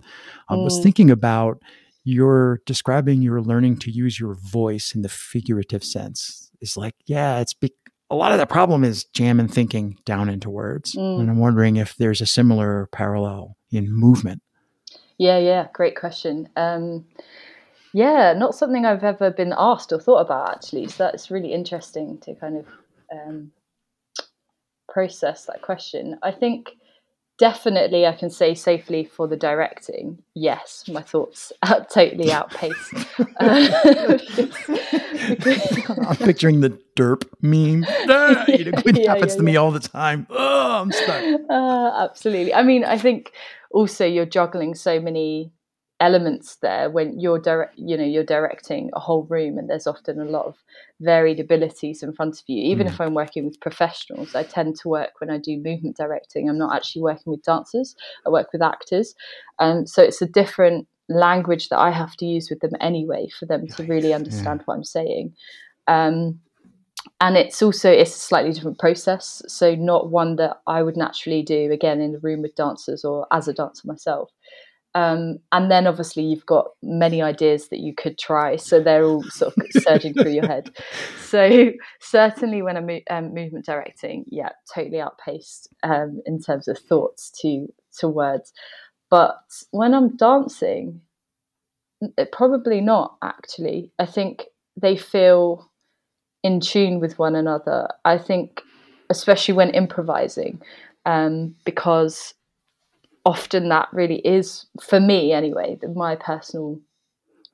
I 0.49 0.55
mm. 0.55 0.63
was 0.63 0.79
thinking 0.81 1.11
about 1.11 1.61
you're 2.03 2.61
describing 2.65 3.21
you're 3.21 3.41
learning 3.41 3.77
to 3.77 3.91
use 3.91 4.19
your 4.19 4.33
voice 4.33 4.95
in 4.95 5.03
the 5.03 5.09
figurative 5.09 5.83
sense. 5.83 6.49
It's 6.59 6.75
like, 6.75 6.95
yeah, 7.05 7.39
it's 7.39 7.53
be- 7.53 7.75
a 8.09 8.15
lot 8.15 8.31
of 8.31 8.39
the 8.39 8.47
problem 8.47 8.83
is 8.83 9.05
jamming 9.05 9.47
thinking 9.47 9.97
down 10.03 10.27
into 10.27 10.49
words. 10.49 10.95
Mm. 10.95 11.19
And 11.21 11.29
I'm 11.29 11.39
wondering 11.39 11.75
if 11.75 11.95
there's 11.95 12.21
a 12.21 12.25
similar 12.25 12.89
parallel 12.91 13.55
in 13.71 13.91
movement. 13.91 14.41
Yeah, 15.17 15.37
yeah, 15.37 15.67
great 15.73 15.95
question. 15.95 16.49
Um, 16.55 17.05
yeah, 17.93 18.33
not 18.33 18.55
something 18.55 18.85
I've 18.85 19.03
ever 19.03 19.31
been 19.31 19.53
asked 19.57 19.91
or 19.91 19.99
thought 19.99 20.21
about 20.21 20.55
actually. 20.55 20.87
So 20.87 21.03
that's 21.03 21.29
really 21.29 21.53
interesting 21.53 22.17
to 22.19 22.33
kind 22.35 22.57
of 22.57 22.65
um, 23.11 23.51
process 24.89 25.45
that 25.45 25.61
question. 25.61 26.17
I 26.23 26.31
think 26.31 26.71
definitely 27.41 28.05
I 28.05 28.13
can 28.13 28.29
say 28.29 28.53
safely 28.53 29.03
for 29.03 29.27
the 29.27 29.35
directing, 29.35 30.19
yes, 30.35 30.87
my 30.87 31.01
thoughts 31.01 31.51
out, 31.63 31.89
totally 31.89 32.31
outpace. 32.31 32.93
uh, 33.39 34.19
I'm 36.07 36.17
picturing 36.17 36.61
the 36.61 36.79
derp 36.95 37.27
meme. 37.41 37.83
it 37.89 38.95
yeah, 38.95 39.13
happens 39.15 39.31
yeah, 39.31 39.37
to 39.37 39.43
me 39.43 39.55
all 39.55 39.71
the 39.71 39.79
time. 39.79 40.27
Oh, 40.29 40.81
I'm 40.81 40.91
stuck. 40.91 41.23
Uh, 41.49 42.05
absolutely. 42.05 42.53
I 42.53 42.61
mean, 42.61 42.85
I 42.85 42.99
think 42.99 43.31
also 43.71 44.05
you're 44.05 44.27
juggling 44.27 44.75
so 44.75 44.99
many 44.99 45.51
elements 46.01 46.55
there 46.63 46.89
when 46.89 47.17
you're 47.19 47.39
direct 47.39 47.77
you 47.77 47.95
know 47.95 48.03
you're 48.03 48.23
directing 48.23 48.89
a 48.93 48.99
whole 48.99 49.23
room 49.25 49.59
and 49.59 49.69
there's 49.69 49.85
often 49.85 50.19
a 50.19 50.25
lot 50.25 50.47
of 50.47 50.57
varied 50.99 51.39
abilities 51.39 52.01
in 52.01 52.11
front 52.11 52.39
of 52.39 52.43
you. 52.47 52.61
Even 52.71 52.87
mm. 52.87 52.89
if 52.89 52.99
i'm 52.99 53.13
working 53.13 53.45
with 53.45 53.61
professionals 53.61 54.33
i 54.33 54.41
tend 54.41 54.75
to 54.75 54.89
work 54.89 55.11
when 55.19 55.29
i 55.29 55.37
do 55.37 55.57
movement 55.57 55.95
directing. 55.95 56.49
I'm 56.49 56.57
not 56.57 56.75
actually 56.75 57.03
working 57.03 57.31
with 57.31 57.43
dancers 57.43 57.95
i 58.25 58.29
work 58.29 58.51
with 58.51 58.63
actors. 58.63 59.13
Um, 59.59 59.85
so 59.85 60.01
it's 60.01 60.21
a 60.23 60.25
different 60.25 60.87
language 61.07 61.69
that 61.69 61.77
i 61.77 61.91
have 61.91 62.17
to 62.17 62.25
use 62.25 62.49
with 62.49 62.61
them 62.61 62.73
anyway 62.81 63.27
for 63.39 63.45
them 63.45 63.67
to 63.67 63.83
really 63.83 64.13
understand 64.13 64.61
yeah. 64.61 64.63
what 64.65 64.75
i'm 64.75 64.83
saying. 64.83 65.33
Um, 65.87 66.39
and 67.19 67.37
it's 67.37 67.61
also 67.61 67.91
it's 67.91 68.15
a 68.15 68.19
slightly 68.19 68.53
different 68.53 68.79
process. 68.79 69.43
So 69.47 69.75
not 69.75 70.09
one 70.09 70.37
that 70.37 70.61
i 70.65 70.81
would 70.81 70.97
naturally 70.97 71.43
do 71.43 71.71
again 71.71 72.01
in 72.01 72.11
the 72.11 72.19
room 72.19 72.41
with 72.41 72.55
dancers 72.55 73.05
or 73.05 73.27
as 73.31 73.47
a 73.47 73.53
dancer 73.53 73.83
myself 73.85 74.31
um, 74.93 75.37
and 75.51 75.71
then 75.71 75.87
obviously 75.87 76.23
you've 76.23 76.45
got 76.45 76.67
many 76.83 77.21
ideas 77.21 77.69
that 77.69 77.79
you 77.79 77.93
could 77.93 78.17
try, 78.17 78.55
so 78.55 78.79
they're 78.81 79.05
all 79.05 79.23
sort 79.23 79.53
of 79.57 79.65
surging 79.83 80.13
through 80.13 80.33
your 80.33 80.47
head. 80.47 80.69
So 81.31 81.71
certainly 82.01 82.61
when 82.61 82.75
I'm 82.75 82.85
mo- 82.87 82.99
um, 83.09 83.33
movement 83.33 83.65
directing, 83.65 84.25
yeah, 84.27 84.49
totally 84.73 84.99
outpaced 84.99 85.69
um, 85.81 86.21
in 86.25 86.41
terms 86.41 86.67
of 86.67 86.77
thoughts 86.77 87.31
to 87.41 87.67
to 87.99 88.09
words. 88.09 88.51
But 89.09 89.37
when 89.71 89.93
I'm 89.93 90.17
dancing, 90.17 90.99
probably 92.31 92.81
not 92.81 93.15
actually. 93.21 93.91
I 93.99 94.05
think 94.05 94.45
they 94.79 94.97
feel 94.97 95.69
in 96.43 96.59
tune 96.59 96.99
with 96.99 97.19
one 97.19 97.35
another. 97.35 97.89
I 98.05 98.17
think, 98.17 98.61
especially 99.09 99.53
when 99.53 99.69
improvising, 99.71 100.61
um, 101.05 101.55
because 101.65 102.33
often 103.25 103.69
that 103.69 103.89
really 103.91 104.19
is, 104.19 104.65
for 104.81 104.99
me 104.99 105.31
anyway, 105.31 105.77
my 105.93 106.15
personal 106.15 106.79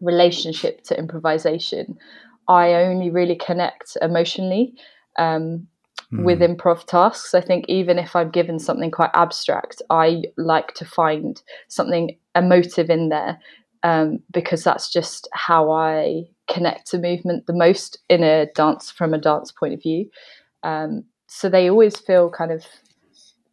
relationship 0.01 0.83
to 0.83 0.97
improvisation. 0.97 1.97
I 2.47 2.73
only 2.73 3.09
really 3.09 3.35
connect 3.35 3.97
emotionally 4.01 4.73
um, 5.19 5.67
mm. 6.13 6.23
with 6.23 6.39
improv 6.39 6.85
tasks. 6.85 7.33
I 7.33 7.41
think 7.41 7.65
even 7.67 7.99
if 7.99 8.15
I'm 8.15 8.29
given 8.29 8.59
something 8.59 8.91
quite 8.91 9.09
abstract, 9.13 9.81
I 9.89 10.23
like 10.37 10.73
to 10.75 10.85
find 10.85 11.41
something 11.67 12.17
emotive 12.35 12.89
in 12.89 13.09
there 13.09 13.39
um, 13.83 14.19
because 14.31 14.63
that's 14.63 14.91
just 14.91 15.27
how 15.33 15.71
I 15.71 16.23
connect 16.49 16.87
to 16.91 16.97
movement 16.97 17.45
the 17.47 17.53
most 17.53 17.99
in 18.09 18.23
a 18.23 18.47
dance 18.55 18.89
from 18.89 19.13
a 19.13 19.17
dance 19.17 19.51
point 19.51 19.73
of 19.73 19.81
view. 19.81 20.09
Um, 20.63 21.03
so 21.27 21.49
they 21.49 21.69
always 21.69 21.97
feel 21.97 22.29
kind 22.29 22.51
of 22.51 22.65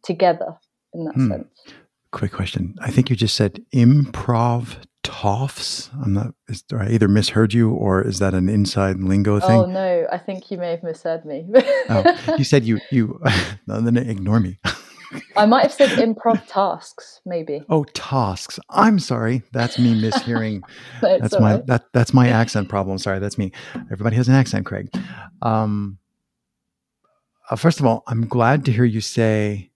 together 0.03 0.55
in 0.93 1.03
that 1.05 1.15
mm. 1.15 1.27
sense 1.27 1.75
quick 2.15 2.31
question. 2.31 2.75
I 2.79 2.91
think 2.91 3.09
you 3.09 3.15
just 3.15 3.35
said 3.35 3.59
improv 3.73 4.77
toffs. 5.03 5.89
I'm 6.01 6.13
not. 6.13 6.33
Is, 6.47 6.63
I 6.73 6.89
either 6.89 7.09
misheard 7.09 7.53
you 7.53 7.71
or 7.71 8.01
is 8.01 8.19
that 8.19 8.33
an 8.33 8.47
inside 8.47 9.01
lingo 9.01 9.39
thing? 9.41 9.51
Oh 9.51 9.65
no, 9.65 10.07
I 10.09 10.17
think 10.17 10.49
you 10.49 10.57
may 10.57 10.71
have 10.71 10.81
misheard 10.81 11.25
me. 11.25 11.45
oh, 11.89 12.35
you 12.37 12.45
said 12.45 12.63
you 12.63 12.79
you. 12.89 13.21
No, 13.67 13.81
then 13.81 13.97
ignore 13.97 14.39
me. 14.39 14.59
I 15.35 15.47
might 15.47 15.63
have 15.63 15.73
said 15.73 15.89
improv 15.89 16.43
tasks, 16.47 17.19
maybe. 17.25 17.63
Oh, 17.67 17.83
tasks. 17.83 18.59
I'm 18.69 18.99
sorry. 18.99 19.41
That's 19.53 19.79
me 19.79 19.99
mishearing. 19.99 20.61
that's 21.01 21.39
my 21.39 21.55
right. 21.55 21.65
that 21.67 21.85
that's 21.93 22.13
my 22.13 22.29
accent 22.29 22.69
problem. 22.69 22.97
Sorry, 22.99 23.19
that's 23.19 23.37
me. 23.37 23.51
Everybody 23.91 24.15
has 24.15 24.27
an 24.27 24.35
accent, 24.35 24.65
Craig. 24.65 24.89
Um, 25.41 25.97
uh, 27.49 27.55
first 27.55 27.79
of 27.79 27.85
all, 27.85 28.03
I'm 28.07 28.27
glad 28.27 28.65
to 28.65 28.71
hear 28.71 28.85
you 28.85 29.01
say 29.01 29.71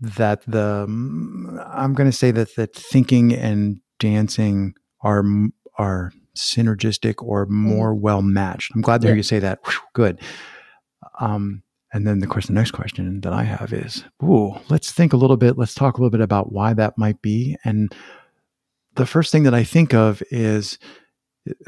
that 0.00 0.42
the 0.46 0.84
I'm 0.88 1.94
going 1.94 2.10
to 2.10 2.16
say 2.16 2.30
that 2.30 2.56
that 2.56 2.74
thinking 2.74 3.32
and 3.32 3.80
dancing 3.98 4.74
are 5.00 5.24
are 5.78 6.12
synergistic 6.36 7.22
or 7.22 7.46
mm-hmm. 7.46 7.54
more 7.54 7.94
mm. 7.94 8.00
well 8.00 8.22
matched. 8.22 8.72
I'm 8.74 8.82
glad 8.82 9.00
to 9.00 9.06
yeah. 9.06 9.10
hear 9.10 9.16
you 9.16 9.22
say 9.22 9.38
that. 9.40 9.60
Whew, 9.64 9.80
good. 9.92 10.20
Um, 11.20 11.62
and 11.92 12.06
then, 12.06 12.22
of 12.22 12.28
course, 12.28 12.46
the 12.46 12.52
next 12.52 12.72
question 12.72 13.20
that 13.20 13.32
I 13.32 13.44
have 13.44 13.72
is, 13.72 14.04
ooh, 14.22 14.56
let's 14.68 14.90
think 14.90 15.12
a 15.12 15.16
little 15.16 15.36
bit. 15.36 15.56
Let's 15.56 15.74
talk 15.74 15.96
a 15.96 16.00
little 16.00 16.10
bit 16.10 16.20
about 16.20 16.52
why 16.52 16.74
that 16.74 16.98
might 16.98 17.22
be. 17.22 17.56
And 17.64 17.94
the 18.96 19.06
first 19.06 19.30
thing 19.30 19.44
that 19.44 19.54
I 19.54 19.62
think 19.62 19.94
of 19.94 20.20
is, 20.30 20.76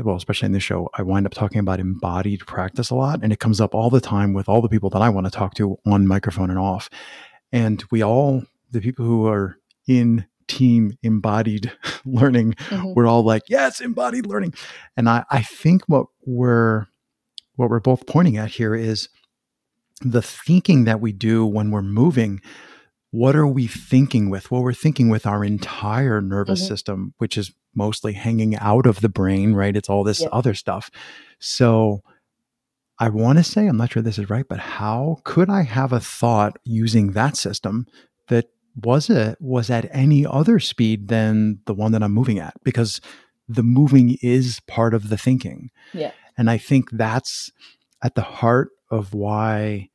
well, 0.02 0.16
especially 0.16 0.47
in 0.47 0.52
this 0.52 0.64
show, 0.64 0.88
I 0.95 1.02
wind 1.02 1.26
up 1.26 1.35
talking 1.35 1.61
about 1.61 1.78
embodied 1.78 2.40
practice 2.40 2.90
a 2.90 2.97
lot, 2.97 3.21
and 3.23 3.33
it 3.33 3.38
comes 3.38 3.61
up 3.61 3.73
all 3.73 3.88
the 3.88 4.00
time 4.00 4.33
with 4.33 4.49
all 4.49 4.62
the 4.62 4.68
people 4.68 4.90
that 4.90 5.02
I 5.02 5.11
want 5.11 5.28
to 5.28 5.30
talk 5.30 5.54
to 5.54 5.78
on 5.87 6.09
microphone 6.09 6.50
and 6.50 6.59
off. 6.59 6.90
And 7.57 7.83
we 7.91 8.03
all, 8.03 8.43
the 8.71 8.83
people 8.83 9.07
who 9.07 9.27
are 9.27 9.57
in 9.89 10.27
team 10.47 10.99
embodied 11.03 11.73
learning, 12.05 12.53
mm-hmm. 12.53 12.93
we're 12.95 13.07
all 13.07 13.23
like, 13.23 13.45
yes, 13.49 13.81
embodied 13.81 14.27
learning. 14.27 14.53
And 14.95 15.09
I, 15.09 15.25
I 15.31 15.41
think 15.41 15.83
what 15.87 16.07
we're 16.27 16.87
what 17.55 17.71
we're 17.71 17.81
both 17.81 18.07
pointing 18.07 18.37
at 18.37 18.51
here 18.51 18.75
is 18.75 19.09
the 20.03 20.21
thinking 20.21 20.85
that 20.85 21.01
we 21.01 21.13
do 21.13 21.47
when 21.47 21.71
we're 21.71 21.81
moving 21.81 22.43
what 23.13 23.35
are 23.35 23.47
we 23.47 23.67
thinking 23.67 24.29
with 24.29 24.51
well 24.51 24.63
we're 24.63 24.75
thinking 24.75 25.09
with 25.09 25.27
our 25.27 25.43
entire 25.43 26.21
nervous 26.21 26.61
mm-hmm. 26.61 26.69
system 26.69 27.15
which 27.17 27.39
is 27.39 27.51
mostly 27.75 28.13
hanging 28.13 28.55
out 28.57 28.85
of 28.85 29.01
the 29.01 29.09
brain 29.09 29.55
right 29.55 29.75
it's 29.75 29.89
all 29.89 30.05
this 30.05 30.23
other 30.33 30.53
stuff 30.53 30.91
so 31.39 32.03
I 32.99 33.11
want 33.11 33.38
to 33.38 33.45
say, 33.45 33.67
I'm 33.67 33.76
not 33.76 33.93
sure 33.93 34.03
this 34.03 34.19
is 34.19 34.31
right, 34.31 34.47
but 34.49 34.59
how 34.59 35.19
could 35.25 35.50
I 35.50 35.62
have 35.62 35.93
a 35.93 36.00
thought 36.00 36.59
using 36.65 37.12
that 37.12 37.37
system 37.37 37.87
that 38.29 38.47
was 38.75 39.11
it 39.11 39.37
was 39.41 39.71
at 39.71 39.88
any 39.93 40.25
other 40.25 40.59
speed 40.59 41.09
than 41.09 41.61
the 41.67 41.75
one 41.75 41.93
that 41.93 42.03
I'm 42.03 42.12
moving 42.12 42.38
at? 42.38 42.55
Because 42.65 43.00
the 43.49 43.62
moving 43.62 44.17
is 44.23 44.61
part 44.67 44.95
of 44.95 45.09
the 45.09 45.19
thinking. 45.19 45.71
Yeah. 45.93 46.12
And 46.38 46.50
I 46.50 46.59
think 46.59 46.91
that's 46.91 47.50
at 48.03 48.15
the 48.15 48.23
heart 48.23 48.71
of 48.91 49.15
why 49.15 49.91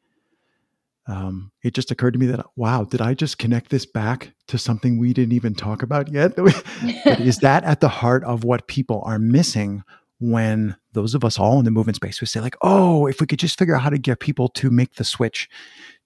um, 1.08 1.51
it 1.63 1.74
just 1.74 1.91
occurred 1.91 2.13
to 2.13 2.20
me 2.20 2.27
that 2.27 2.46
wow, 2.55 2.84
did 2.84 3.01
I 3.01 3.13
just 3.13 3.38
connect 3.38 3.70
this 3.70 3.86
back 3.86 4.34
to 4.48 4.58
something 4.58 4.98
we 4.98 5.13
didn't 5.13 5.34
even 5.34 5.55
talk 5.55 5.81
about 5.81 6.12
yet? 6.12 6.34
is 7.20 7.38
that 7.38 7.63
at 7.63 7.81
the 7.81 7.89
heart 7.89 8.24
of 8.24 8.43
what 8.43 8.67
people 8.67 9.01
are 9.05 9.20
missing 9.20 9.84
when 10.20 10.75
those 10.93 11.15
of 11.15 11.24
us 11.24 11.39
all 11.39 11.60
in 11.60 11.65
the 11.65 11.71
movement 11.71 11.95
space 11.95 12.19
would 12.21 12.29
say 12.29 12.39
like 12.39 12.55
oh 12.62 13.07
if 13.07 13.21
we 13.21 13.27
could 13.27 13.39
just 13.39 13.57
figure 13.57 13.75
out 13.75 13.81
how 13.81 13.89
to 13.89 13.98
get 13.98 14.19
people 14.19 14.48
to 14.50 14.69
make 14.69 14.95
the 14.95 15.03
switch 15.03 15.50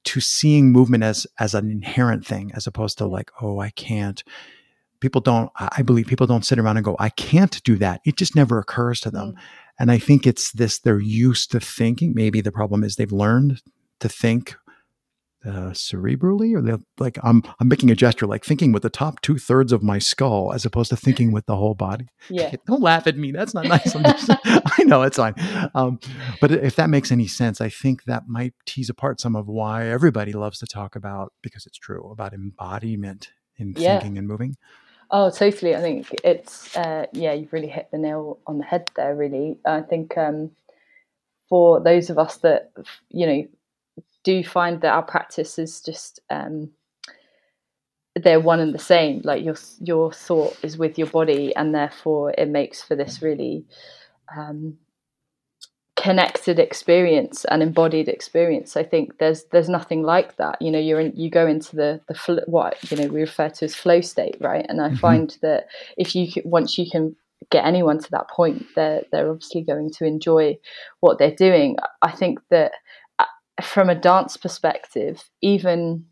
to 0.03 0.21
seeing 0.21 0.71
movement 0.71 1.03
as 1.03 1.27
as 1.39 1.53
an 1.53 1.69
inherent 1.69 2.25
thing 2.25 2.51
as 2.53 2.67
opposed 2.67 2.97
to 2.97 3.05
like 3.05 3.31
oh 3.41 3.59
i 3.59 3.69
can't. 3.71 4.23
People 5.01 5.21
don't 5.21 5.51
i 5.57 5.81
believe 5.81 6.07
people 6.07 6.27
don't 6.27 6.45
sit 6.45 6.57
around 6.57 6.77
and 6.77 6.85
go 6.85 6.95
i 6.99 7.09
can't 7.09 7.61
do 7.63 7.75
that. 7.77 8.01
It 8.05 8.15
just 8.15 8.35
never 8.35 8.59
occurs 8.59 9.01
to 9.01 9.11
them. 9.11 9.33
Mm. 9.33 9.39
and 9.79 9.91
i 9.91 9.97
think 9.97 10.25
it's 10.25 10.51
this 10.51 10.79
they're 10.79 10.99
used 10.99 11.51
to 11.51 11.59
thinking 11.59 12.13
maybe 12.15 12.41
the 12.41 12.51
problem 12.51 12.83
is 12.83 12.95
they've 12.95 13.11
learned 13.11 13.61
to 13.99 14.09
think 14.09 14.55
uh, 15.45 15.71
cerebrally, 15.71 16.55
or 16.55 16.61
they 16.61 16.73
like 16.97 17.17
I'm 17.23 17.43
I'm 17.59 17.67
making 17.67 17.91
a 17.91 17.95
gesture 17.95 18.25
like 18.25 18.43
thinking 18.43 18.71
with 18.71 18.83
the 18.83 18.89
top 18.89 19.21
two 19.21 19.37
thirds 19.37 19.71
of 19.71 19.83
my 19.83 19.99
skull 19.99 20.53
as 20.53 20.65
opposed 20.65 20.89
to 20.89 20.97
thinking 20.97 21.31
with 21.31 21.45
the 21.45 21.55
whole 21.55 21.75
body. 21.75 22.07
Yeah, 22.29 22.53
don't 22.65 22.81
laugh 22.81 23.07
at 23.07 23.17
me. 23.17 23.31
That's 23.31 23.53
not 23.53 23.65
nice. 23.65 23.93
Just, 23.93 24.29
I 24.45 24.83
know 24.85 25.03
it's 25.03 25.17
fine. 25.17 25.35
Um, 25.73 25.99
but 26.41 26.51
if 26.51 26.75
that 26.75 26.89
makes 26.89 27.11
any 27.11 27.27
sense, 27.27 27.61
I 27.61 27.69
think 27.69 28.03
that 28.05 28.27
might 28.27 28.53
tease 28.65 28.89
apart 28.89 29.21
some 29.21 29.35
of 29.35 29.47
why 29.47 29.87
everybody 29.87 30.33
loves 30.33 30.59
to 30.59 30.67
talk 30.67 30.95
about 30.95 31.33
because 31.41 31.65
it's 31.65 31.77
true 31.77 32.11
about 32.11 32.33
embodiment 32.33 33.31
in 33.57 33.73
yeah. 33.77 33.99
thinking 33.99 34.17
and 34.17 34.27
moving. 34.27 34.55
Oh, 35.11 35.29
totally. 35.29 35.75
I 35.75 35.81
think 35.81 36.07
it's 36.23 36.75
uh, 36.75 37.05
yeah, 37.13 37.33
you've 37.33 37.53
really 37.53 37.67
hit 37.67 37.89
the 37.91 37.97
nail 37.97 38.39
on 38.47 38.57
the 38.57 38.65
head 38.65 38.89
there. 38.95 39.15
Really, 39.15 39.57
I 39.65 39.81
think 39.81 40.17
um, 40.17 40.51
for 41.47 41.79
those 41.79 42.09
of 42.09 42.17
us 42.17 42.37
that 42.37 42.71
you 43.09 43.27
know 43.27 43.43
do 44.25 44.43
find 44.43 44.81
that 44.81 44.93
our 44.93 45.03
practice 45.03 45.57
is 45.57 45.79
just 45.79 46.19
um, 46.29 46.71
they're 48.15 48.39
one 48.39 48.59
and 48.59 48.73
the 48.73 48.79
same. 48.79 49.21
Like 49.23 49.45
your 49.45 49.55
your 49.79 50.11
thought 50.11 50.57
is 50.63 50.77
with 50.77 50.97
your 50.97 51.07
body, 51.07 51.55
and 51.55 51.73
therefore 51.73 52.33
it 52.37 52.49
makes 52.49 52.81
for 52.81 52.95
this 52.95 53.21
really 53.21 53.65
um, 54.35 54.77
connected 55.95 56.59
experience 56.59 57.45
and 57.45 57.61
embodied 57.61 58.09
experience. 58.09 58.75
I 58.75 58.83
think 58.83 59.17
there's 59.19 59.45
there's 59.51 59.69
nothing 59.69 60.01
like 60.03 60.37
that. 60.37 60.61
You 60.61 60.71
know, 60.71 60.79
you're 60.79 60.99
in, 60.99 61.13
you 61.15 61.29
go 61.29 61.47
into 61.47 61.75
the 61.75 62.01
the 62.07 62.15
fl- 62.15 62.47
what 62.47 62.91
you 62.91 62.97
know 62.97 63.07
we 63.07 63.21
refer 63.21 63.49
to 63.49 63.65
as 63.65 63.75
flow 63.75 64.01
state, 64.01 64.37
right? 64.41 64.65
And 64.67 64.81
I 64.81 64.87
mm-hmm. 64.87 64.97
find 64.97 65.37
that 65.41 65.67
if 65.97 66.15
you 66.15 66.31
once 66.43 66.77
you 66.77 66.89
can 66.89 67.15
get 67.51 67.65
anyone 67.65 67.99
to 67.99 68.11
that 68.11 68.29
point, 68.29 68.65
they're 68.75 69.03
they're 69.11 69.29
obviously 69.29 69.61
going 69.61 69.91
to 69.91 70.05
enjoy 70.05 70.57
what 71.01 71.19
they're 71.19 71.35
doing. 71.35 71.77
I 72.01 72.11
think 72.11 72.39
that 72.49 72.71
from 73.61 73.89
a 73.89 73.95
dance 73.95 74.37
perspective, 74.37 75.23
even 75.41 76.05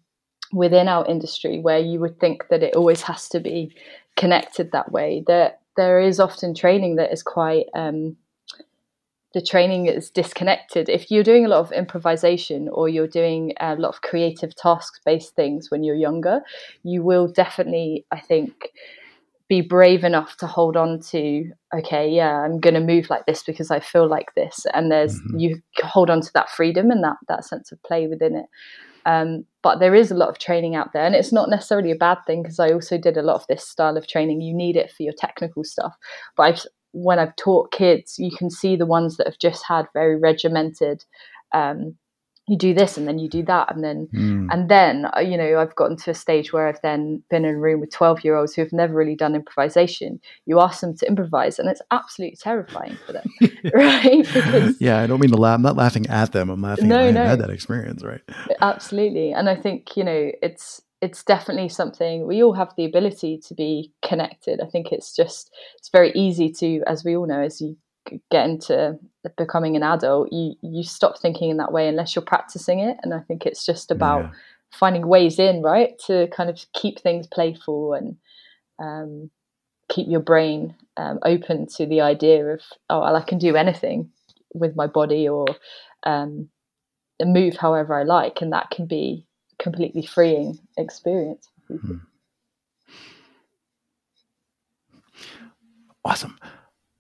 within 0.52 0.88
our 0.88 1.06
industry, 1.08 1.60
where 1.60 1.80
you 1.80 2.00
would 2.00 2.20
think 2.20 2.48
that 2.50 2.64
it 2.64 2.76
always 2.76 3.02
has 3.04 3.28
to 3.30 3.40
be 3.40 3.76
connected 4.16 4.72
that 4.72 4.92
way, 4.92 5.24
that 5.28 5.62
there 5.76 6.00
is 6.00 6.20
often 6.20 6.54
training 6.54 6.96
that 6.98 7.12
is 7.12 7.24
quite 7.24 7.66
um, 7.74 8.16
the 9.34 9.42
training 9.42 9.88
is 9.88 10.12
disconnected. 10.12 10.90
If 10.90 11.10
you're 11.10 11.24
doing 11.24 11.46
a 11.46 11.50
lot 11.50 11.60
of 11.60 11.72
improvisation 11.72 12.70
or 12.70 12.88
you're 12.88 13.08
doing 13.08 13.54
a 13.60 13.76
lot 13.76 13.90
of 13.90 14.02
creative 14.02 14.56
task 14.56 15.02
based 15.06 15.36
things 15.36 15.72
when 15.72 15.84
you're 15.84 15.96
younger, 15.96 16.42
you 16.84 17.02
will 17.02 17.28
definitely, 17.28 18.06
I 18.12 18.20
think, 18.20 18.70
be 19.54 19.62
brave 19.62 20.04
enough 20.04 20.36
to 20.38 20.48
hold 20.48 20.76
on 20.76 21.00
to 21.00 21.46
okay 21.76 22.10
yeah 22.10 22.40
i'm 22.40 22.60
going 22.60 22.74
to 22.74 22.80
move 22.80 23.08
like 23.08 23.24
this 23.28 23.44
because 23.44 23.70
i 23.70 23.80
feel 23.80 24.08
like 24.08 24.34
this 24.36 24.66
and 24.74 24.92
there's 24.92 25.20
mm-hmm. 25.20 25.38
you 25.38 25.62
hold 25.84 26.10
on 26.10 26.22
to 26.22 26.32
that 26.34 26.50
freedom 26.50 26.90
and 26.90 27.04
that 27.04 27.18
that 27.28 27.46
sense 27.46 27.72
of 27.72 27.82
play 27.84 28.08
within 28.08 28.36
it. 28.36 28.46
Um, 29.06 29.44
but 29.62 29.80
there 29.80 29.94
is 29.94 30.12
a 30.12 30.16
lot 30.16 30.30
of 30.30 30.40
training 30.40 30.76
out 30.76 30.94
there 30.94 31.06
and 31.06 31.14
it's 31.14 31.34
not 31.34 31.50
necessarily 31.50 31.92
a 31.92 31.96
bad 31.96 32.20
thing 32.26 32.42
because 32.42 32.58
i 32.58 32.72
also 32.72 32.98
did 32.98 33.18
a 33.18 33.22
lot 33.22 33.36
of 33.36 33.46
this 33.48 33.68
style 33.68 33.98
of 33.98 34.08
training. 34.08 34.42
You 34.42 34.56
need 34.56 34.76
it 34.76 34.92
for 34.92 35.04
your 35.04 35.14
technical 35.18 35.64
stuff. 35.64 35.94
But 36.36 36.44
I've, 36.44 36.66
when 36.94 37.20
i've 37.20 37.36
taught 37.36 37.72
kids 37.72 38.16
you 38.18 38.32
can 38.38 38.50
see 38.50 38.76
the 38.76 38.86
ones 38.86 39.18
that 39.18 39.28
have 39.28 39.40
just 39.40 39.64
had 39.68 39.86
very 39.94 40.16
regimented 40.16 41.04
um, 41.54 41.96
you 42.48 42.58
do 42.58 42.74
this 42.74 42.98
and 42.98 43.08
then 43.08 43.20
you 43.20 43.30
do 43.30 43.42
that 43.42 43.74
and 43.74 43.84
then 43.84 44.08
mm. 44.14 44.48
and 44.52 44.70
then 44.70 45.08
uh, 45.16 45.20
you 45.22 45.38
know 45.38 45.60
i've 45.60 45.76
gotten 45.76 45.96
to 45.96 46.12
a 46.12 46.14
stage 46.14 46.52
where 46.52 46.68
i've 46.68 46.82
then 46.82 47.24
been 47.30 47.46
in 47.46 47.56
a 47.56 47.58
room 47.58 47.80
with 47.80 47.92
12 47.92 48.24
year 48.24 48.36
olds 48.36 48.54
who 48.54 48.62
have 48.62 48.74
never 48.74 48.94
really 48.94 49.16
done 49.16 49.36
improvisation. 49.36 50.20
You 50.46 50.60
ask 50.60 50.82
them 50.82 50.96
to 50.98 51.08
improvise 51.08 51.58
and 51.58 51.70
it's 51.70 51.82
absolutely 51.92 52.38
terrifying 52.38 52.98
for 53.06 53.14
them 53.14 53.24
right? 53.74 54.26
Because, 54.34 54.80
yeah 54.82 55.02
i 55.02 55.08
don't 55.08 55.20
mean 55.20 55.32
to 55.32 55.38
laugh 55.38 55.56
i'm 55.56 55.62
not 55.62 55.78
laughing 55.78 56.06
at 56.08 56.32
them 56.34 56.50
i'm 56.50 56.62
laughing 56.62 56.88
no, 56.88 57.12
no. 57.12 57.24
i 57.24 57.28
had 57.28 57.40
that 57.40 57.50
experience 57.50 58.04
right? 58.04 58.22
Absolutely. 58.62 59.32
And 59.32 59.50
i 59.50 59.56
think 59.56 59.96
you 59.96 60.04
know 60.04 60.32
it's 60.42 60.82
it's 61.04 61.22
definitely 61.22 61.68
something 61.68 62.26
we 62.26 62.42
all 62.42 62.54
have 62.54 62.74
the 62.78 62.86
ability 62.86 63.38
to 63.46 63.54
be 63.54 63.92
connected. 64.02 64.62
I 64.62 64.68
think 64.68 64.94
it's 64.94 65.14
just 65.14 65.52
it's 65.78 65.90
very 65.90 66.14
easy 66.14 66.50
to 66.60 66.82
as 66.88 67.04
we 67.04 67.18
all 67.18 67.28
know 67.28 67.42
as 67.42 67.60
you 67.60 67.76
get 68.32 68.50
into 68.50 68.98
becoming 69.38 69.76
an 69.76 69.84
adult, 69.84 70.32
you 70.32 70.56
you 70.62 70.84
stop 70.84 71.18
thinking 71.18 71.50
in 71.50 71.58
that 71.58 71.72
way 71.72 71.88
unless 71.88 72.16
you're 72.16 72.26
practicing 72.26 72.80
it. 72.80 72.98
And 73.04 73.14
I 73.14 73.20
think 73.20 73.46
it's 73.46 73.66
just 73.66 73.92
about 73.92 74.24
yeah. 74.24 74.32
finding 74.72 75.08
ways 75.08 75.40
in, 75.40 75.62
right, 75.62 75.98
to 76.08 76.28
kind 76.36 76.50
of 76.50 76.66
keep 76.74 77.00
things 77.00 77.28
playful 77.28 77.94
and 77.94 78.18
um, 78.80 79.30
keep 79.90 80.08
your 80.10 80.20
brain 80.20 80.76
um, 80.98 81.20
open 81.24 81.68
to 81.78 81.86
the 81.86 82.02
idea 82.02 82.46
of 82.46 82.62
oh, 82.90 83.02
well, 83.02 83.16
I 83.16 83.22
can 83.22 83.38
do 83.38 83.56
anything 83.56 84.12
with 84.54 84.76
my 84.76 84.88
body 84.88 85.28
or 85.28 85.46
um, 86.06 86.50
move 87.22 87.58
however 87.58 88.00
I 88.00 88.04
like, 88.04 88.42
and 88.42 88.52
that 88.54 88.70
can 88.70 88.86
be 88.86 89.26
a 89.54 89.64
completely 89.64 90.06
freeing 90.06 90.60
experience. 90.78 91.48
Hmm. 91.68 91.98
Awesome 96.06 96.38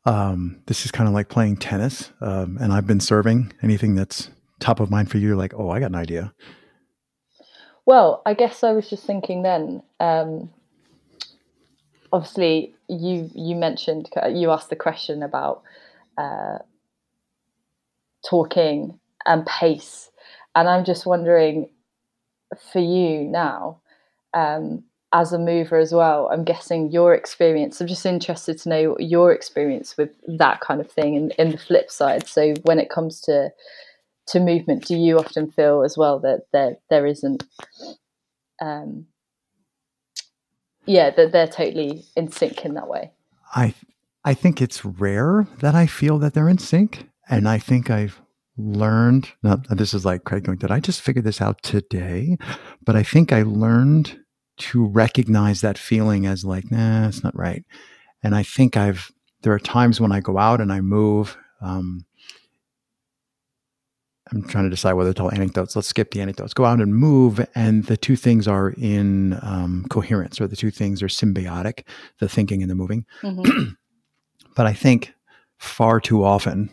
um, 0.05 0.61
this 0.65 0.85
is 0.85 0.91
kind 0.91 1.07
of 1.07 1.13
like 1.13 1.29
playing 1.29 1.57
tennis. 1.57 2.11
Um, 2.21 2.57
and 2.59 2.73
I've 2.73 2.87
been 2.87 2.99
serving. 2.99 3.53
Anything 3.61 3.95
that's 3.95 4.29
top 4.59 4.79
of 4.79 4.89
mind 4.89 5.09
for 5.09 5.17
you, 5.17 5.35
like, 5.35 5.53
oh, 5.55 5.69
I 5.69 5.79
got 5.79 5.87
an 5.87 5.95
idea. 5.95 6.33
Well, 7.85 8.21
I 8.25 8.33
guess 8.33 8.63
I 8.63 8.71
was 8.71 8.89
just 8.89 9.05
thinking 9.05 9.43
then. 9.43 9.83
Um, 9.99 10.49
obviously, 12.11 12.75
you 12.87 13.29
you 13.33 13.55
mentioned 13.55 14.09
you 14.31 14.51
asked 14.51 14.69
the 14.69 14.75
question 14.75 15.21
about 15.23 15.63
uh, 16.17 16.59
talking 18.29 18.99
and 19.25 19.45
pace, 19.45 20.11
and 20.55 20.69
I'm 20.69 20.85
just 20.85 21.05
wondering 21.05 21.69
for 22.71 22.79
you 22.79 23.23
now. 23.23 23.81
Um, 24.33 24.83
as 25.13 25.31
a 25.31 25.39
mover 25.39 25.77
as 25.77 25.93
well 25.93 26.27
i'm 26.31 26.43
guessing 26.43 26.91
your 26.91 27.13
experience 27.13 27.79
i'm 27.79 27.87
just 27.87 28.05
interested 28.05 28.57
to 28.57 28.69
know 28.69 28.97
your 28.99 29.31
experience 29.31 29.95
with 29.97 30.09
that 30.27 30.59
kind 30.59 30.81
of 30.81 30.91
thing 30.91 31.15
and 31.15 31.31
in 31.37 31.51
the 31.51 31.57
flip 31.57 31.91
side. 31.91 32.27
So 32.27 32.53
when 32.63 32.79
it 32.79 32.89
comes 32.89 33.21
to 33.21 33.51
to 34.27 34.39
movement 34.39 34.85
do 34.85 34.95
you 34.95 35.19
often 35.19 35.51
feel 35.51 35.83
as 35.83 35.97
well 35.97 36.19
that 36.19 36.47
there 36.51 36.77
there 36.89 37.05
isn't 37.05 37.43
um 38.61 39.05
yeah 40.85 41.09
that 41.09 41.31
they're 41.31 41.47
totally 41.47 42.05
in 42.15 42.31
sync 42.31 42.65
in 42.65 42.73
that 42.75 42.87
way? 42.87 43.11
I 43.53 43.73
i 44.23 44.33
think 44.33 44.61
it's 44.61 44.85
rare 44.85 45.47
that 45.59 45.75
i 45.75 45.85
feel 45.85 46.19
that 46.19 46.33
they're 46.33 46.49
in 46.49 46.57
sync. 46.57 47.09
And 47.29 47.47
i 47.47 47.57
think 47.57 47.89
i've 47.89 48.21
learned 48.55 49.31
now 49.41 49.61
this 49.69 49.93
is 49.93 50.05
like 50.05 50.25
craig 50.25 50.43
going 50.43 50.59
did 50.59 50.71
i 50.71 50.79
just 50.79 51.01
figure 51.01 51.21
this 51.21 51.41
out 51.41 51.61
today? 51.63 52.37
But 52.85 52.95
i 52.95 53.03
think 53.03 53.31
i 53.33 53.43
learned 53.43 54.22
to 54.57 54.85
recognize 54.85 55.61
that 55.61 55.77
feeling 55.77 56.25
as 56.25 56.45
like, 56.45 56.69
nah, 56.71 57.07
it's 57.07 57.23
not 57.23 57.35
right. 57.35 57.63
And 58.21 58.35
I 58.35 58.43
think 58.43 58.77
I've, 58.77 59.11
there 59.41 59.53
are 59.53 59.59
times 59.59 59.99
when 59.99 60.11
I 60.11 60.19
go 60.19 60.37
out 60.37 60.61
and 60.61 60.71
I 60.71 60.81
move. 60.81 61.37
Um, 61.61 62.05
I'm 64.31 64.43
trying 64.43 64.63
to 64.63 64.69
decide 64.69 64.93
whether 64.93 65.11
to 65.11 65.13
tell 65.13 65.31
anecdotes. 65.31 65.75
Let's 65.75 65.87
skip 65.87 66.11
the 66.11 66.21
anecdotes. 66.21 66.53
Go 66.53 66.65
out 66.65 66.79
and 66.79 66.95
move, 66.95 67.45
and 67.55 67.83
the 67.85 67.97
two 67.97 68.15
things 68.15 68.47
are 68.47 68.69
in 68.77 69.37
um, 69.41 69.85
coherence, 69.89 70.39
or 70.39 70.47
the 70.47 70.55
two 70.55 70.71
things 70.71 71.03
are 71.03 71.07
symbiotic 71.07 71.83
the 72.19 72.29
thinking 72.29 72.61
and 72.61 72.71
the 72.71 72.75
moving. 72.75 73.05
Mm-hmm. 73.21 73.73
but 74.55 74.65
I 74.65 74.73
think 74.73 75.13
far 75.57 75.99
too 75.99 76.23
often, 76.23 76.69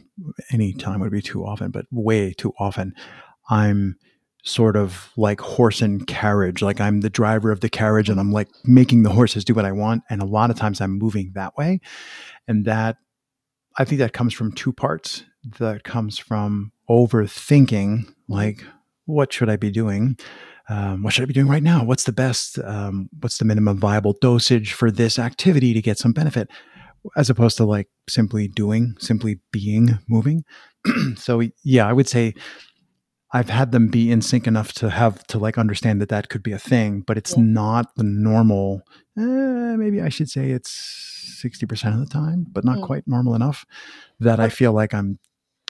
any 0.53 0.73
time 0.73 1.01
would 1.01 1.13
be 1.13 1.23
too 1.23 1.45
often, 1.45 1.71
but 1.71 1.87
way 1.91 2.33
too 2.33 2.53
often, 2.59 2.95
I'm 3.51 3.97
sort 4.45 4.77
of 4.77 5.11
like 5.17 5.41
horse 5.41 5.83
and 5.83 6.07
carriage. 6.07 6.63
Like 6.63 6.81
I'm 6.81 7.01
the 7.01 7.11
driver 7.11 7.51
of 7.51 7.61
the 7.61 7.69
carriage 7.69 8.09
and 8.09 8.19
I'm 8.19 8.33
like 8.33 8.49
making 8.65 9.03
the 9.03 9.11
horses 9.11 9.45
do 9.45 9.55
what 9.55 9.65
I 9.65 9.73
want. 9.73 10.03
And 10.09 10.23
a 10.23 10.27
lot 10.27 10.51
of 10.51 10.57
times 10.57 10.81
I'm 10.81 10.99
moving 10.99 11.33
that 11.35 11.57
way. 11.57 11.81
And 12.49 12.65
that, 12.65 12.97
I 13.79 13.85
think 13.85 13.99
that 14.01 14.13
comes 14.13 14.35
from 14.35 14.53
two 14.53 14.73
parts. 14.73 15.25
That 15.59 15.85
comes 15.85 16.19
from 16.19 16.73
overthinking, 16.89 18.13
like, 18.29 18.65
what 19.07 19.33
should 19.33 19.49
I 19.49 19.57
be 19.57 19.71
doing? 19.71 20.19
Um, 20.69 21.03
what 21.03 21.15
should 21.15 21.23
I 21.23 21.27
be 21.27 21.35
doing 21.35 21.49
right 21.49 21.63
now? 21.63 21.83
What's 21.83 22.05
the 22.05 22.13
best, 22.13 22.59
um, 22.59 23.09
what's 23.21 23.39
the 23.39 23.45
minimum 23.45 23.79
viable 23.79 24.17
dosage 24.21 24.73
for 24.73 24.91
this 24.91 25.19
activity 25.19 25.73
to 25.73 25.81
get 25.81 25.99
some 25.99 26.13
benefit? 26.13 26.49
As 27.17 27.31
opposed 27.31 27.57
to 27.57 27.65
like 27.65 27.89
simply 28.09 28.49
doing, 28.49 28.95
simply 28.99 29.41
being, 29.51 29.99
moving. 30.09 30.45
so, 31.17 31.43
yeah, 31.65 31.87
I 31.87 31.93
would 31.93 32.09
say 32.09 32.35
I've 33.33 33.51
had 33.51 33.71
them 33.73 33.89
be 33.89 34.11
in 34.11 34.23
sync 34.23 34.47
enough 34.47 34.73
to 34.75 34.91
have 34.91 35.25
to 35.29 35.39
like 35.39 35.57
understand 35.57 36.01
that 36.01 36.09
that 36.09 36.29
could 36.29 36.43
be 36.43 36.53
a 36.53 36.59
thing, 36.59 37.03
but 37.03 37.17
it's 37.17 37.37
yeah. 37.37 37.45
not 37.45 37.95
the 37.97 38.03
normal. 38.03 38.83
Eh, 39.17 39.77
maybe 39.77 40.01
I 40.01 40.09
should 40.09 40.29
say 40.29 40.51
it's 40.51 41.41
60% 41.43 41.95
of 41.95 42.01
the 42.01 42.13
time, 42.13 42.47
but 42.51 42.65
not 42.65 42.83
quite 42.83 43.07
normal 43.07 43.35
enough 43.35 43.65
that 44.19 44.41
I 44.41 44.49
feel 44.49 44.73
like 44.73 44.93
I'm 44.93 45.19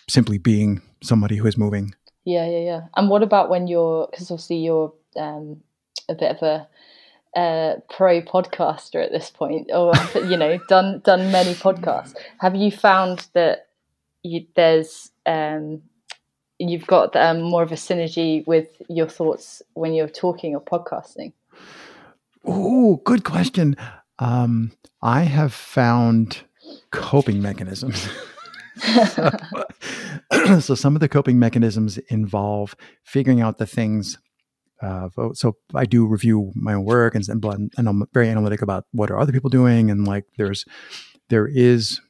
simply 0.09 0.39
being 0.39 0.81
somebody 1.03 1.37
who 1.37 1.47
is 1.47 1.59
moving. 1.59 1.95
Yeah, 2.25 2.49
yeah, 2.49 2.61
yeah. 2.61 2.81
And 2.97 3.09
what 3.09 3.23
about 3.23 3.51
when 3.51 3.67
you're, 3.67 4.09
because 4.11 4.31
obviously 4.31 4.57
you're 4.57 4.93
um, 5.17 5.63
a 6.09 6.15
bit 6.15 6.37
of 6.37 6.43
a, 6.43 6.69
uh, 7.37 7.77
pro 7.89 8.21
podcaster 8.21 9.05
at 9.05 9.13
this 9.13 9.31
point, 9.31 9.71
or 9.73 9.93
you 10.15 10.37
know, 10.37 10.59
done 10.69 11.01
done 11.05 11.31
many 11.31 11.55
podcasts. 11.55 12.15
Have 12.39 12.57
you 12.57 12.73
found 12.73 13.29
that 13.35 13.69
you, 14.25 14.47
there's 14.57 15.13
um, 15.27 15.83
you've 16.69 16.87
got 16.87 17.17
um, 17.17 17.41
more 17.41 17.63
of 17.63 17.73
a 17.73 17.77
synergy 17.77 18.47
with 18.47 18.69
your 18.89 19.09
thoughts 19.09 19.63
when 19.75 19.95
you're 19.95 20.09
talking 20.09 20.55
or 20.55 20.61
podcasting? 20.61 21.33
Oh, 22.45 22.97
good 23.05 23.25
question. 23.25 23.77
Um, 24.19 24.73
I 25.03 25.23
have 25.23 25.55
found 25.55 26.43
coping 26.91 27.41
mechanisms. 27.41 28.09
so, 29.15 29.31
so, 30.61 30.75
some 30.75 30.95
of 30.95 31.01
the 31.01 31.09
coping 31.09 31.39
mechanisms 31.39 31.99
involve 32.09 32.77
figuring 33.03 33.41
out 33.41 33.59
the 33.59 33.67
things. 33.67 34.19
Uh, 34.83 35.09
so 35.35 35.57
I 35.75 35.85
do 35.85 36.07
review 36.07 36.53
my 36.55 36.73
own 36.73 36.85
work 36.85 37.15
and, 37.15 37.29
and 37.29 37.87
I'm 37.87 38.03
very 38.15 38.31
analytic 38.31 38.63
about 38.63 38.87
what 38.93 39.11
are 39.11 39.19
other 39.19 39.31
people 39.31 39.51
doing 39.51 39.91
and 39.91 40.09
like 40.09 40.25
there's 40.39 40.65
there 41.29 41.47
is 41.47 42.01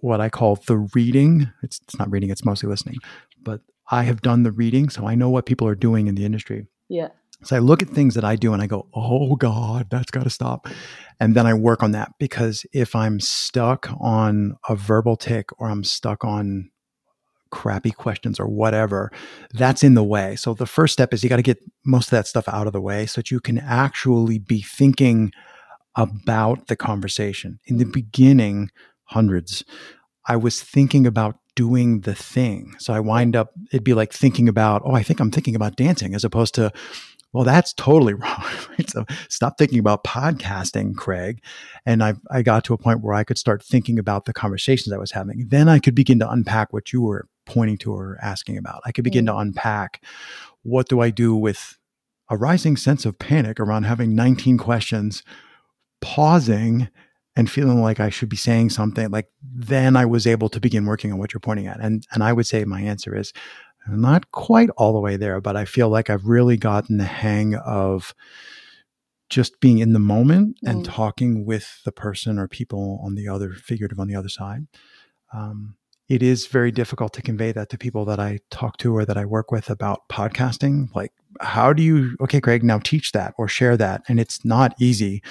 what 0.00 0.20
I 0.20 0.28
call 0.28 0.56
the 0.56 0.78
reading. 0.94 1.50
It's, 1.62 1.80
it's 1.82 1.98
not 1.98 2.10
reading; 2.10 2.30
it's 2.30 2.44
mostly 2.44 2.68
listening. 2.68 2.96
But 3.42 3.60
I 3.90 4.04
have 4.04 4.22
done 4.22 4.44
the 4.44 4.52
reading, 4.52 4.88
so 4.88 5.06
I 5.06 5.14
know 5.14 5.28
what 5.28 5.46
people 5.46 5.66
are 5.66 5.74
doing 5.74 6.06
in 6.06 6.14
the 6.14 6.24
industry. 6.24 6.66
Yeah. 6.88 7.08
So 7.42 7.56
I 7.56 7.58
look 7.58 7.82
at 7.82 7.88
things 7.88 8.14
that 8.14 8.24
I 8.24 8.36
do 8.36 8.52
and 8.52 8.60
I 8.60 8.66
go, 8.66 8.86
oh 8.94 9.34
God, 9.34 9.88
that's 9.90 10.10
got 10.10 10.24
to 10.24 10.30
stop. 10.30 10.68
And 11.18 11.34
then 11.34 11.46
I 11.46 11.54
work 11.54 11.82
on 11.82 11.92
that 11.92 12.12
because 12.18 12.66
if 12.72 12.94
I'm 12.94 13.18
stuck 13.18 13.88
on 13.98 14.56
a 14.68 14.76
verbal 14.76 15.16
tick 15.16 15.48
or 15.58 15.68
I'm 15.68 15.82
stuck 15.82 16.24
on 16.24 16.70
crappy 17.50 17.90
questions 17.90 18.38
or 18.38 18.46
whatever, 18.46 19.10
that's 19.54 19.82
in 19.82 19.94
the 19.94 20.04
way. 20.04 20.36
So 20.36 20.54
the 20.54 20.66
first 20.66 20.92
step 20.92 21.14
is 21.14 21.22
you 21.22 21.30
got 21.30 21.36
to 21.36 21.42
get 21.42 21.58
most 21.84 22.06
of 22.08 22.12
that 22.12 22.26
stuff 22.26 22.46
out 22.48 22.66
of 22.66 22.72
the 22.72 22.80
way 22.80 23.06
so 23.06 23.20
that 23.20 23.30
you 23.30 23.40
can 23.40 23.58
actually 23.58 24.38
be 24.38 24.60
thinking 24.60 25.32
about 25.96 26.68
the 26.68 26.76
conversation. 26.76 27.58
In 27.66 27.78
the 27.78 27.86
beginning, 27.86 28.70
hundreds, 29.04 29.64
I 30.28 30.36
was 30.36 30.62
thinking 30.62 31.06
about 31.06 31.39
doing 31.54 32.00
the 32.00 32.14
thing. 32.14 32.74
So 32.78 32.92
I 32.92 33.00
wind 33.00 33.36
up, 33.36 33.52
it'd 33.72 33.84
be 33.84 33.94
like 33.94 34.12
thinking 34.12 34.48
about, 34.48 34.82
oh, 34.84 34.92
I 34.92 35.02
think 35.02 35.20
I'm 35.20 35.30
thinking 35.30 35.54
about 35.54 35.76
dancing 35.76 36.14
as 36.14 36.24
opposed 36.24 36.54
to, 36.56 36.72
well, 37.32 37.44
that's 37.44 37.72
totally 37.74 38.14
wrong. 38.14 38.44
Right? 38.70 38.88
So 38.88 39.04
stop 39.28 39.58
thinking 39.58 39.78
about 39.78 40.04
podcasting, 40.04 40.96
Craig. 40.96 41.42
And 41.86 42.02
I, 42.02 42.14
I 42.30 42.42
got 42.42 42.64
to 42.64 42.74
a 42.74 42.78
point 42.78 43.02
where 43.02 43.14
I 43.14 43.24
could 43.24 43.38
start 43.38 43.62
thinking 43.62 43.98
about 43.98 44.24
the 44.24 44.32
conversations 44.32 44.92
I 44.92 44.98
was 44.98 45.12
having. 45.12 45.46
Then 45.48 45.68
I 45.68 45.78
could 45.78 45.94
begin 45.94 46.18
to 46.20 46.30
unpack 46.30 46.72
what 46.72 46.92
you 46.92 47.02
were 47.02 47.26
pointing 47.46 47.78
to 47.78 47.92
or 47.92 48.18
asking 48.22 48.58
about. 48.58 48.82
I 48.84 48.92
could 48.92 49.04
begin 49.04 49.26
mm-hmm. 49.26 49.36
to 49.36 49.40
unpack 49.40 50.02
what 50.62 50.88
do 50.88 51.00
I 51.00 51.10
do 51.10 51.34
with 51.34 51.78
a 52.28 52.36
rising 52.36 52.76
sense 52.76 53.04
of 53.04 53.18
panic 53.18 53.58
around 53.58 53.84
having 53.84 54.14
19 54.14 54.56
questions, 54.56 55.22
pausing 56.00 56.88
and 57.36 57.50
feeling 57.50 57.80
like 57.80 58.00
I 58.00 58.10
should 58.10 58.28
be 58.28 58.36
saying 58.36 58.70
something, 58.70 59.10
like 59.10 59.28
then 59.42 59.96
I 59.96 60.04
was 60.04 60.26
able 60.26 60.48
to 60.50 60.60
begin 60.60 60.86
working 60.86 61.12
on 61.12 61.18
what 61.18 61.32
you're 61.32 61.40
pointing 61.40 61.66
at. 61.66 61.80
And 61.80 62.06
and 62.12 62.22
I 62.22 62.32
would 62.32 62.46
say 62.46 62.64
my 62.64 62.80
answer 62.80 63.16
is 63.16 63.32
not 63.88 64.30
quite 64.30 64.70
all 64.76 64.92
the 64.92 65.00
way 65.00 65.16
there, 65.16 65.40
but 65.40 65.56
I 65.56 65.64
feel 65.64 65.88
like 65.88 66.10
I've 66.10 66.26
really 66.26 66.56
gotten 66.56 66.98
the 66.98 67.04
hang 67.04 67.54
of 67.54 68.14
just 69.28 69.60
being 69.60 69.78
in 69.78 69.92
the 69.92 69.98
moment 69.98 70.58
mm. 70.64 70.70
and 70.70 70.84
talking 70.84 71.46
with 71.46 71.82
the 71.84 71.92
person 71.92 72.38
or 72.38 72.48
people 72.48 73.00
on 73.02 73.14
the 73.14 73.28
other 73.28 73.52
figurative 73.52 74.00
on 74.00 74.08
the 74.08 74.16
other 74.16 74.28
side. 74.28 74.66
Um, 75.32 75.76
it 76.08 76.24
is 76.24 76.48
very 76.48 76.72
difficult 76.72 77.12
to 77.14 77.22
convey 77.22 77.52
that 77.52 77.70
to 77.70 77.78
people 77.78 78.04
that 78.06 78.18
I 78.18 78.40
talk 78.50 78.78
to 78.78 78.94
or 78.94 79.04
that 79.04 79.16
I 79.16 79.24
work 79.24 79.52
with 79.52 79.70
about 79.70 80.08
podcasting. 80.08 80.92
Like, 80.92 81.12
how 81.40 81.72
do 81.72 81.84
you, 81.84 82.16
okay, 82.20 82.40
Craig, 82.40 82.64
now 82.64 82.80
teach 82.80 83.12
that 83.12 83.32
or 83.38 83.46
share 83.46 83.76
that? 83.76 84.02
And 84.08 84.18
it's 84.18 84.44
not 84.44 84.74
easy. 84.80 85.22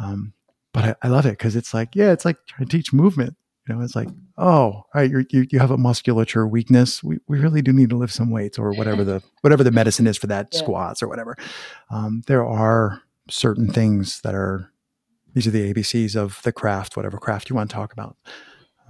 Um, 0.00 0.32
but 0.76 0.84
I, 1.02 1.06
I, 1.06 1.08
love 1.08 1.24
it 1.24 1.30
because 1.30 1.56
it's 1.56 1.72
like, 1.72 1.96
yeah, 1.96 2.12
it's 2.12 2.26
like 2.26 2.36
trying 2.46 2.68
to 2.68 2.76
teach 2.76 2.92
movement. 2.92 3.34
You 3.66 3.74
know, 3.74 3.80
it's 3.80 3.96
like, 3.96 4.08
oh, 4.36 4.82
right, 4.94 5.10
you 5.10 5.46
you 5.50 5.58
have 5.58 5.70
a 5.70 5.78
musculature 5.78 6.46
weakness. 6.46 7.02
We, 7.02 7.18
we 7.26 7.38
really 7.38 7.62
do 7.62 7.72
need 7.72 7.90
to 7.90 7.96
lift 7.96 8.12
some 8.12 8.30
weights 8.30 8.58
or 8.58 8.72
whatever 8.72 9.02
the 9.02 9.22
whatever 9.40 9.64
the 9.64 9.72
medicine 9.72 10.06
is 10.06 10.18
for 10.18 10.26
that 10.28 10.48
yeah. 10.52 10.58
squats 10.58 11.02
or 11.02 11.08
whatever. 11.08 11.34
Um, 11.90 12.22
there 12.26 12.46
are 12.46 13.02
certain 13.28 13.72
things 13.72 14.20
that 14.20 14.34
are 14.34 14.70
these 15.32 15.46
are 15.46 15.50
the 15.50 15.72
ABCs 15.72 16.14
of 16.14 16.40
the 16.42 16.52
craft, 16.52 16.96
whatever 16.96 17.18
craft 17.18 17.50
you 17.50 17.56
want 17.56 17.70
to 17.70 17.74
talk 17.74 17.92
about. 17.92 18.16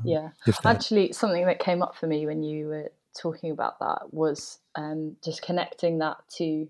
Yeah. 0.05 0.31
Actually, 0.65 1.13
something 1.13 1.47
that 1.47 1.59
came 1.59 1.83
up 1.83 1.97
for 1.97 2.07
me 2.07 2.27
when 2.27 2.43
you 2.43 2.67
were 2.67 2.93
talking 3.17 3.51
about 3.51 3.79
that 3.79 4.13
was 4.13 4.59
um, 4.75 5.17
just 5.25 5.41
connecting 5.41 5.99
that 5.99 6.19
to 6.37 6.69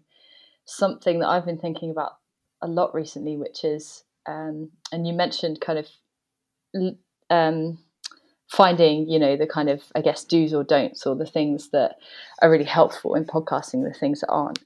something 0.64 1.18
that 1.20 1.28
I've 1.28 1.44
been 1.44 1.58
thinking 1.58 1.90
about 1.90 2.18
a 2.62 2.68
lot 2.68 2.94
recently, 2.94 3.36
which 3.36 3.64
is, 3.64 4.04
um, 4.26 4.70
and 4.92 5.06
you 5.06 5.12
mentioned 5.12 5.60
kind 5.60 5.78
of 5.78 6.96
um, 7.30 7.78
finding, 8.48 9.08
you 9.08 9.18
know, 9.18 9.36
the 9.36 9.46
kind 9.46 9.68
of, 9.68 9.82
I 9.94 10.00
guess, 10.00 10.24
do's 10.24 10.54
or 10.54 10.64
don'ts 10.64 11.06
or 11.06 11.14
the 11.16 11.26
things 11.26 11.70
that 11.70 11.96
are 12.42 12.50
really 12.50 12.64
helpful 12.64 13.14
in 13.14 13.24
podcasting, 13.24 13.84
the 13.84 13.98
things 13.98 14.20
that 14.20 14.30
aren't. 14.30 14.60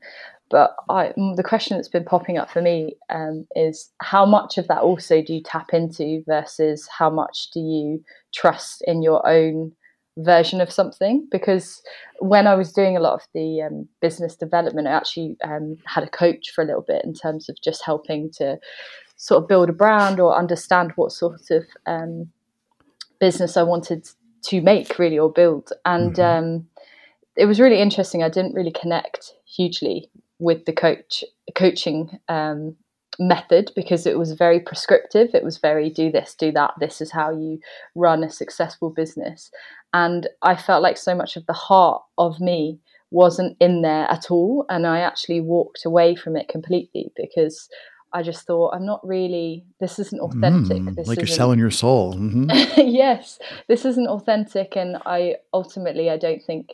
But 0.50 0.74
I, 0.88 1.12
the 1.36 1.44
question 1.46 1.76
that's 1.76 1.88
been 1.88 2.04
popping 2.04 2.36
up 2.36 2.50
for 2.50 2.60
me 2.60 2.96
um, 3.08 3.46
is 3.54 3.90
how 4.02 4.26
much 4.26 4.58
of 4.58 4.66
that 4.66 4.82
also 4.82 5.22
do 5.22 5.34
you 5.34 5.42
tap 5.42 5.72
into 5.72 6.24
versus 6.26 6.88
how 6.98 7.08
much 7.08 7.50
do 7.54 7.60
you 7.60 8.02
trust 8.34 8.82
in 8.86 9.00
your 9.00 9.26
own 9.26 9.72
version 10.18 10.60
of 10.60 10.72
something? 10.72 11.26
Because 11.30 11.80
when 12.18 12.48
I 12.48 12.56
was 12.56 12.72
doing 12.72 12.96
a 12.96 13.00
lot 13.00 13.14
of 13.14 13.22
the 13.32 13.62
um, 13.62 13.88
business 14.00 14.34
development, 14.34 14.88
I 14.88 14.92
actually 14.92 15.36
um, 15.44 15.76
had 15.86 16.02
a 16.02 16.10
coach 16.10 16.50
for 16.52 16.62
a 16.62 16.66
little 16.66 16.84
bit 16.86 17.04
in 17.04 17.14
terms 17.14 17.48
of 17.48 17.56
just 17.62 17.84
helping 17.84 18.30
to 18.38 18.58
sort 19.20 19.42
of 19.42 19.48
build 19.48 19.68
a 19.68 19.72
brand 19.72 20.18
or 20.18 20.34
understand 20.34 20.92
what 20.96 21.12
sort 21.12 21.50
of 21.50 21.64
um, 21.84 22.30
business 23.20 23.54
I 23.54 23.62
wanted 23.62 24.08
to 24.44 24.62
make, 24.62 24.98
really, 24.98 25.18
or 25.18 25.30
build. 25.30 25.74
And 25.84 26.14
mm-hmm. 26.14 26.44
Um, 26.44 26.66
it 27.36 27.44
was 27.44 27.60
really 27.60 27.80
interesting. 27.80 28.22
I 28.22 28.30
didn't 28.30 28.54
really 28.54 28.72
connect 28.72 29.34
hugely 29.44 30.10
with 30.38 30.64
the 30.64 30.72
coach 30.72 31.22
coaching 31.54 32.18
um, 32.28 32.76
method 33.18 33.70
because 33.76 34.06
it 34.06 34.18
was 34.18 34.32
very 34.32 34.58
prescriptive. 34.58 35.34
It 35.34 35.44
was 35.44 35.58
very 35.58 35.90
do 35.90 36.10
this, 36.10 36.34
do 36.34 36.50
that. 36.52 36.72
This 36.80 37.02
is 37.02 37.12
how 37.12 37.30
you 37.30 37.60
run 37.94 38.24
a 38.24 38.30
successful 38.30 38.88
business. 38.88 39.50
And 39.92 40.28
I 40.40 40.56
felt 40.56 40.82
like 40.82 40.96
so 40.96 41.14
much 41.14 41.36
of 41.36 41.44
the 41.44 41.52
heart 41.52 42.02
of 42.16 42.40
me 42.40 42.78
wasn't 43.10 43.56
in 43.60 43.82
there 43.82 44.10
at 44.10 44.30
all. 44.30 44.64
And 44.70 44.86
I 44.86 45.00
actually 45.00 45.42
walked 45.42 45.84
away 45.84 46.14
from 46.14 46.36
it 46.36 46.48
completely 46.48 47.12
because 47.16 47.68
I 48.12 48.22
just 48.22 48.46
thought, 48.46 48.74
I'm 48.74 48.84
not 48.84 49.06
really, 49.06 49.64
this 49.78 49.98
isn't 49.98 50.20
authentic. 50.20 50.78
Mm, 50.78 50.96
this 50.96 51.06
like 51.06 51.18
you're 51.18 51.26
selling 51.26 51.58
your 51.58 51.70
soul. 51.70 52.14
Mm-hmm. 52.14 52.50
yes, 52.80 53.38
this 53.68 53.84
isn't 53.84 54.08
authentic. 54.08 54.76
And 54.76 54.96
I 55.06 55.36
ultimately, 55.54 56.10
I 56.10 56.16
don't 56.16 56.42
think 56.42 56.72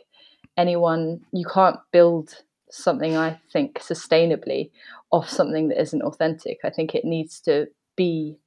anyone, 0.57 1.21
you 1.31 1.45
can't 1.45 1.77
build 1.91 2.43
something 2.69 3.15
I 3.15 3.39
think 3.53 3.79
sustainably 3.79 4.71
off 5.11 5.29
something 5.29 5.69
that 5.69 5.81
isn't 5.81 6.01
authentic. 6.01 6.59
I 6.63 6.69
think 6.69 6.95
it 6.95 7.05
needs 7.05 7.39
to 7.41 7.67
be 7.95 8.37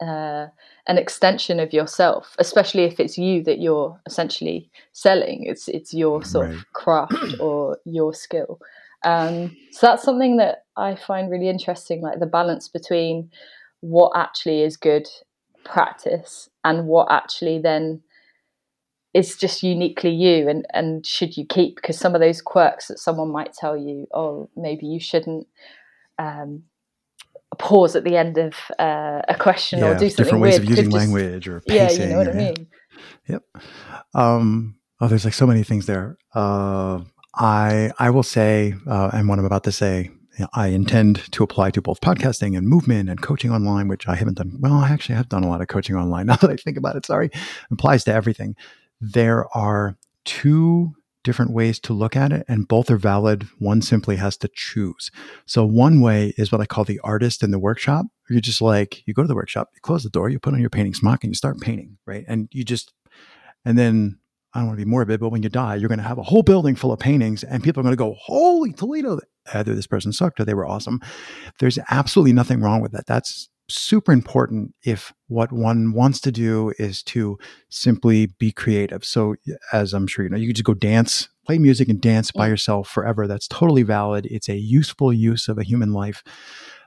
uh, 0.00 0.48
an 0.88 0.98
extension 0.98 1.60
of 1.60 1.72
yourself, 1.72 2.34
especially 2.38 2.84
if 2.84 2.98
it's 2.98 3.16
you 3.16 3.42
that 3.44 3.60
you're 3.60 4.00
essentially 4.06 4.68
selling. 4.92 5.44
It's 5.46 5.68
it's 5.68 5.94
your 5.94 6.24
sort 6.24 6.48
right. 6.48 6.56
of 6.56 6.72
craft 6.72 7.38
or 7.40 7.78
your 7.84 8.12
skill. 8.12 8.58
Um, 9.04 9.56
so 9.70 9.86
that's 9.86 10.02
something 10.02 10.36
that 10.36 10.64
I 10.76 10.94
find 10.94 11.30
really 11.30 11.48
interesting, 11.48 12.00
like 12.00 12.20
the 12.20 12.26
balance 12.26 12.68
between 12.68 13.30
what 13.80 14.12
actually 14.14 14.62
is 14.62 14.76
good 14.76 15.08
practice 15.64 16.48
and 16.64 16.86
what 16.86 17.10
actually 17.10 17.58
then 17.58 18.00
is 19.14 19.36
just 19.36 19.62
uniquely 19.62 20.10
you 20.10 20.48
and 20.48 20.64
and 20.72 21.04
should 21.04 21.36
you 21.36 21.44
keep 21.44 21.76
because 21.76 21.98
some 21.98 22.14
of 22.14 22.20
those 22.20 22.40
quirks 22.40 22.88
that 22.88 22.98
someone 22.98 23.30
might 23.30 23.52
tell 23.52 23.76
you 23.76 24.06
oh 24.14 24.48
maybe 24.56 24.86
you 24.86 24.98
shouldn't 24.98 25.46
um, 26.18 26.62
pause 27.58 27.94
at 27.94 28.04
the 28.04 28.16
end 28.16 28.38
of 28.38 28.54
uh, 28.78 29.20
a 29.28 29.36
question 29.38 29.80
yeah, 29.80 29.86
or 29.86 29.98
do 29.98 30.08
something 30.08 30.24
different 30.24 30.42
ways 30.42 30.52
weird 30.52 30.62
of 30.62 30.70
using 30.70 30.84
just, 30.86 30.96
language 30.96 31.48
or 31.48 31.60
pacing, 31.60 32.00
yeah 32.00 32.06
you 32.06 32.12
know 32.12 32.18
what 32.18 32.28
or, 32.28 32.32
i 32.32 32.34
mean. 32.34 32.66
Yep. 33.28 33.42
Um, 34.14 34.76
oh 35.00 35.08
there's 35.08 35.24
like 35.24 35.34
so 35.34 35.46
many 35.46 35.62
things 35.62 35.86
there. 35.86 36.16
Uh, 36.34 37.00
i 37.34 37.90
i 37.98 38.10
will 38.10 38.22
say 38.22 38.74
uh, 38.86 39.10
and 39.12 39.28
what 39.28 39.38
i'm 39.38 39.44
about 39.44 39.64
to 39.64 39.72
say 39.72 40.10
I 40.54 40.68
intend 40.68 41.30
to 41.32 41.44
apply 41.44 41.72
to 41.72 41.82
both 41.82 42.00
podcasting 42.00 42.56
and 42.56 42.66
movement 42.66 43.10
and 43.10 43.20
coaching 43.20 43.50
online, 43.50 43.86
which 43.86 44.08
I 44.08 44.14
haven't 44.14 44.38
done. 44.38 44.56
Well, 44.60 44.72
I 44.72 44.88
actually 44.88 45.16
have 45.16 45.28
done 45.28 45.44
a 45.44 45.48
lot 45.48 45.60
of 45.60 45.68
coaching 45.68 45.94
online 45.94 46.24
now 46.28 46.36
that 46.36 46.50
I 46.50 46.56
think 46.56 46.78
about 46.78 46.96
it. 46.96 47.04
Sorry, 47.04 47.30
applies 47.70 48.02
to 48.04 48.14
everything 48.14 48.56
there 49.02 49.44
are 49.54 49.98
two 50.24 50.94
different 51.24 51.52
ways 51.52 51.78
to 51.80 51.92
look 51.92 52.16
at 52.16 52.32
it, 52.32 52.44
and 52.48 52.68
both 52.68 52.90
are 52.90 52.96
valid. 52.96 53.46
One 53.58 53.82
simply 53.82 54.16
has 54.16 54.36
to 54.38 54.50
choose. 54.54 55.10
So, 55.44 55.64
one 55.64 56.00
way 56.00 56.32
is 56.36 56.50
what 56.50 56.60
I 56.60 56.66
call 56.66 56.84
the 56.84 57.00
artist 57.00 57.42
in 57.42 57.50
the 57.50 57.58
workshop. 57.58 58.06
You're 58.30 58.40
just 58.40 58.62
like, 58.62 59.02
you 59.06 59.12
go 59.12 59.22
to 59.22 59.28
the 59.28 59.34
workshop, 59.34 59.70
you 59.74 59.80
close 59.82 60.04
the 60.04 60.10
door, 60.10 60.30
you 60.30 60.38
put 60.38 60.54
on 60.54 60.60
your 60.60 60.70
painting 60.70 60.94
smock, 60.94 61.22
and 61.22 61.30
you 61.32 61.34
start 61.34 61.60
painting, 61.60 61.98
right? 62.06 62.24
And 62.28 62.48
you 62.52 62.64
just, 62.64 62.92
and 63.64 63.76
then 63.76 64.18
I 64.54 64.58
don't 64.60 64.68
want 64.68 64.78
to 64.78 64.84
be 64.84 64.90
morbid, 64.90 65.20
but 65.20 65.30
when 65.30 65.42
you 65.42 65.48
die, 65.48 65.76
you're 65.76 65.88
going 65.88 65.98
to 65.98 66.04
have 66.04 66.18
a 66.18 66.22
whole 66.22 66.42
building 66.42 66.76
full 66.76 66.92
of 66.92 66.98
paintings, 66.98 67.42
and 67.42 67.62
people 67.62 67.80
are 67.80 67.84
going 67.84 67.92
to 67.92 67.96
go, 67.96 68.14
Holy 68.18 68.72
Toledo! 68.72 69.18
Either 69.54 69.74
this 69.74 69.86
person 69.86 70.12
sucked 70.12 70.38
or 70.38 70.44
they 70.44 70.54
were 70.54 70.66
awesome. 70.66 71.00
There's 71.58 71.78
absolutely 71.90 72.32
nothing 72.32 72.60
wrong 72.60 72.80
with 72.80 72.92
that. 72.92 73.06
That's 73.06 73.48
super 73.68 74.12
important 74.12 74.74
if 74.84 75.12
what 75.28 75.52
one 75.52 75.92
wants 75.92 76.20
to 76.20 76.32
do 76.32 76.72
is 76.78 77.02
to 77.04 77.38
simply 77.70 78.26
be 78.38 78.52
creative. 78.52 79.04
So, 79.04 79.36
as 79.72 79.94
I'm 79.94 80.06
sure 80.06 80.24
you 80.24 80.30
know, 80.30 80.36
you 80.36 80.48
can 80.48 80.54
just 80.54 80.64
go 80.64 80.74
dance, 80.74 81.28
play 81.46 81.58
music, 81.58 81.88
and 81.88 82.00
dance 82.00 82.30
by 82.30 82.48
yourself 82.48 82.88
forever. 82.88 83.26
That's 83.26 83.48
totally 83.48 83.82
valid. 83.82 84.26
It's 84.26 84.48
a 84.48 84.56
useful 84.56 85.12
use 85.12 85.48
of 85.48 85.58
a 85.58 85.64
human 85.64 85.92
life. 85.92 86.22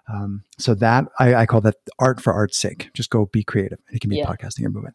Um, 0.08 0.43
so 0.60 0.75
that 0.75 1.06
I, 1.19 1.34
I, 1.34 1.45
call 1.47 1.62
that 1.62 1.78
art 1.97 2.21
for 2.21 2.32
art's 2.32 2.60
sake. 2.60 2.91
Just 2.93 3.10
go 3.10 3.25
be 3.25 3.43
creative. 3.43 3.80
It 3.89 4.01
can 4.01 4.12
be 4.12 4.17
yeah. 4.17 4.28
podcasting 4.28 4.63
or 4.63 4.69
movement. 4.69 4.93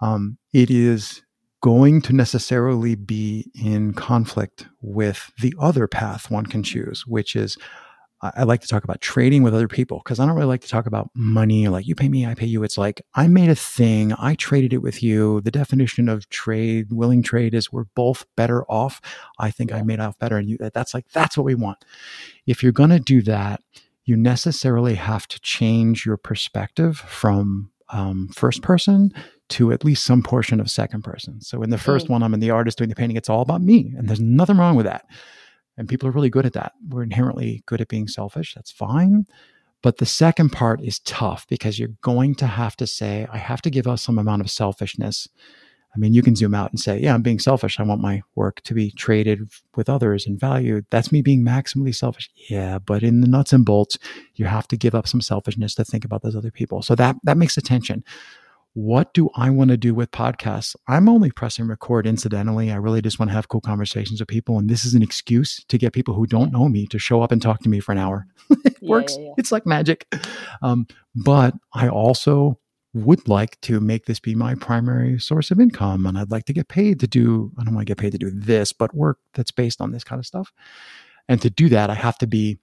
Um, 0.00 0.38
it 0.52 0.70
is 0.70 1.22
going 1.62 2.02
to 2.02 2.12
necessarily 2.12 2.94
be 2.94 3.50
in 3.54 3.94
conflict 3.94 4.66
with 4.82 5.32
the 5.40 5.54
other 5.58 5.86
path 5.88 6.30
one 6.30 6.44
can 6.44 6.62
choose, 6.62 7.06
which 7.06 7.34
is 7.34 7.56
I 8.24 8.44
like 8.44 8.60
to 8.60 8.68
talk 8.68 8.84
about 8.84 9.00
trading 9.00 9.42
with 9.42 9.52
other 9.52 9.66
people 9.66 9.98
because 9.98 10.20
I 10.20 10.26
don't 10.26 10.36
really 10.36 10.46
like 10.46 10.60
to 10.60 10.68
talk 10.68 10.86
about 10.86 11.10
money. 11.12 11.66
Like 11.66 11.88
you 11.88 11.96
pay 11.96 12.08
me, 12.08 12.24
I 12.24 12.34
pay 12.34 12.46
you. 12.46 12.62
It's 12.62 12.78
like 12.78 13.02
I 13.14 13.26
made 13.26 13.50
a 13.50 13.56
thing, 13.56 14.12
I 14.12 14.36
traded 14.36 14.72
it 14.72 14.78
with 14.78 15.02
you. 15.02 15.40
The 15.40 15.50
definition 15.50 16.08
of 16.08 16.28
trade, 16.28 16.92
willing 16.92 17.24
trade, 17.24 17.52
is 17.52 17.72
we're 17.72 17.86
both 17.96 18.24
better 18.36 18.64
off. 18.70 19.00
I 19.40 19.50
think 19.50 19.70
yeah. 19.70 19.78
I 19.78 19.82
made 19.82 19.98
off 19.98 20.16
better, 20.20 20.36
and 20.36 20.48
you. 20.48 20.56
That's 20.72 20.94
like 20.94 21.08
that's 21.08 21.36
what 21.36 21.44
we 21.44 21.56
want. 21.56 21.84
If 22.46 22.62
you're 22.62 22.70
going 22.70 22.90
to 22.90 23.00
do 23.00 23.22
that, 23.22 23.60
you 24.04 24.16
necessarily 24.16 24.94
have 24.94 25.26
to 25.26 25.40
change 25.40 26.06
your 26.06 26.16
perspective 26.16 26.98
from 26.98 27.71
um, 27.92 28.28
first 28.34 28.62
person 28.62 29.12
to 29.50 29.70
at 29.70 29.84
least 29.84 30.04
some 30.04 30.22
portion 30.22 30.60
of 30.60 30.70
second 30.70 31.02
person. 31.02 31.40
So 31.40 31.62
in 31.62 31.70
the 31.70 31.78
first 31.78 32.08
one, 32.08 32.22
I'm 32.22 32.34
in 32.34 32.40
the 32.40 32.50
artist 32.50 32.78
doing 32.78 32.88
the 32.88 32.96
painting. 32.96 33.16
It's 33.16 33.28
all 33.28 33.42
about 33.42 33.62
me, 33.62 33.94
and 33.96 34.08
there's 34.08 34.20
nothing 34.20 34.56
wrong 34.56 34.76
with 34.76 34.86
that. 34.86 35.04
And 35.76 35.88
people 35.88 36.08
are 36.08 36.12
really 36.12 36.30
good 36.30 36.46
at 36.46 36.54
that. 36.54 36.72
We're 36.88 37.02
inherently 37.02 37.62
good 37.66 37.80
at 37.80 37.88
being 37.88 38.08
selfish. 38.08 38.54
That's 38.54 38.70
fine. 38.70 39.26
But 39.82 39.98
the 39.98 40.06
second 40.06 40.50
part 40.50 40.80
is 40.80 41.00
tough 41.00 41.46
because 41.48 41.78
you're 41.78 41.96
going 42.02 42.34
to 42.36 42.46
have 42.46 42.76
to 42.76 42.86
say, 42.86 43.26
I 43.32 43.38
have 43.38 43.62
to 43.62 43.70
give 43.70 43.86
up 43.86 43.98
some 43.98 44.18
amount 44.18 44.42
of 44.42 44.50
selfishness. 44.50 45.28
I 45.94 45.98
mean, 45.98 46.14
you 46.14 46.22
can 46.22 46.34
zoom 46.34 46.54
out 46.54 46.70
and 46.70 46.80
say, 46.80 46.98
yeah, 46.98 47.12
I'm 47.12 47.22
being 47.22 47.38
selfish. 47.38 47.78
I 47.78 47.82
want 47.82 48.00
my 48.00 48.22
work 48.34 48.62
to 48.62 48.74
be 48.74 48.90
traded 48.92 49.50
with 49.76 49.90
others 49.90 50.26
and 50.26 50.40
valued. 50.40 50.86
That's 50.90 51.12
me 51.12 51.20
being 51.20 51.44
maximally 51.44 51.94
selfish. 51.94 52.30
Yeah, 52.48 52.78
but 52.78 53.02
in 53.02 53.20
the 53.20 53.28
nuts 53.28 53.52
and 53.52 53.64
bolts, 53.64 53.98
you 54.34 54.46
have 54.46 54.66
to 54.68 54.76
give 54.76 54.94
up 54.94 55.06
some 55.06 55.20
selfishness 55.20 55.74
to 55.74 55.84
think 55.84 56.04
about 56.04 56.22
those 56.22 56.36
other 56.36 56.50
people. 56.50 56.82
So 56.82 56.94
that 56.94 57.16
that 57.24 57.36
makes 57.36 57.56
a 57.56 57.62
tension 57.62 58.04
what 58.74 59.12
do 59.12 59.28
I 59.34 59.50
want 59.50 59.70
to 59.70 59.76
do 59.76 59.94
with 59.94 60.10
podcasts? 60.12 60.74
I'm 60.88 61.08
only 61.08 61.30
pressing 61.30 61.66
record 61.66 62.06
incidentally. 62.06 62.72
I 62.72 62.76
really 62.76 63.02
just 63.02 63.18
want 63.18 63.30
to 63.30 63.34
have 63.34 63.48
cool 63.48 63.60
conversations 63.60 64.20
with 64.20 64.28
people. 64.28 64.58
And 64.58 64.68
this 64.68 64.84
is 64.84 64.94
an 64.94 65.02
excuse 65.02 65.62
to 65.64 65.76
get 65.76 65.92
people 65.92 66.14
who 66.14 66.26
don't 66.26 66.52
know 66.52 66.68
me 66.68 66.86
to 66.86 66.98
show 66.98 67.22
up 67.22 67.32
and 67.32 67.42
talk 67.42 67.60
to 67.62 67.68
me 67.68 67.80
for 67.80 67.92
an 67.92 67.98
hour. 67.98 68.26
it 68.50 68.76
yeah, 68.80 68.88
works. 68.88 69.16
Yeah, 69.18 69.26
yeah. 69.26 69.32
It's 69.36 69.52
like 69.52 69.66
magic. 69.66 70.06
Um, 70.62 70.86
but 71.14 71.54
I 71.74 71.88
also 71.88 72.58
would 72.94 73.26
like 73.26 73.60
to 73.62 73.80
make 73.80 74.04
this 74.06 74.20
be 74.20 74.34
my 74.34 74.54
primary 74.54 75.18
source 75.18 75.50
of 75.50 75.58
income 75.58 76.06
and 76.06 76.18
I'd 76.18 76.30
like 76.30 76.44
to 76.46 76.52
get 76.52 76.68
paid 76.68 77.00
to 77.00 77.06
do, 77.06 77.50
I 77.58 77.64
don't 77.64 77.74
want 77.74 77.86
to 77.86 77.90
get 77.90 77.98
paid 77.98 78.12
to 78.12 78.18
do 78.18 78.30
this, 78.30 78.72
but 78.72 78.94
work 78.94 79.18
that's 79.34 79.50
based 79.50 79.80
on 79.80 79.92
this 79.92 80.04
kind 80.04 80.18
of 80.18 80.26
stuff. 80.26 80.52
And 81.28 81.40
to 81.40 81.50
do 81.50 81.68
that, 81.70 81.88
I 81.88 81.94
have 81.94 82.18
to 82.18 82.26
be 82.26 82.58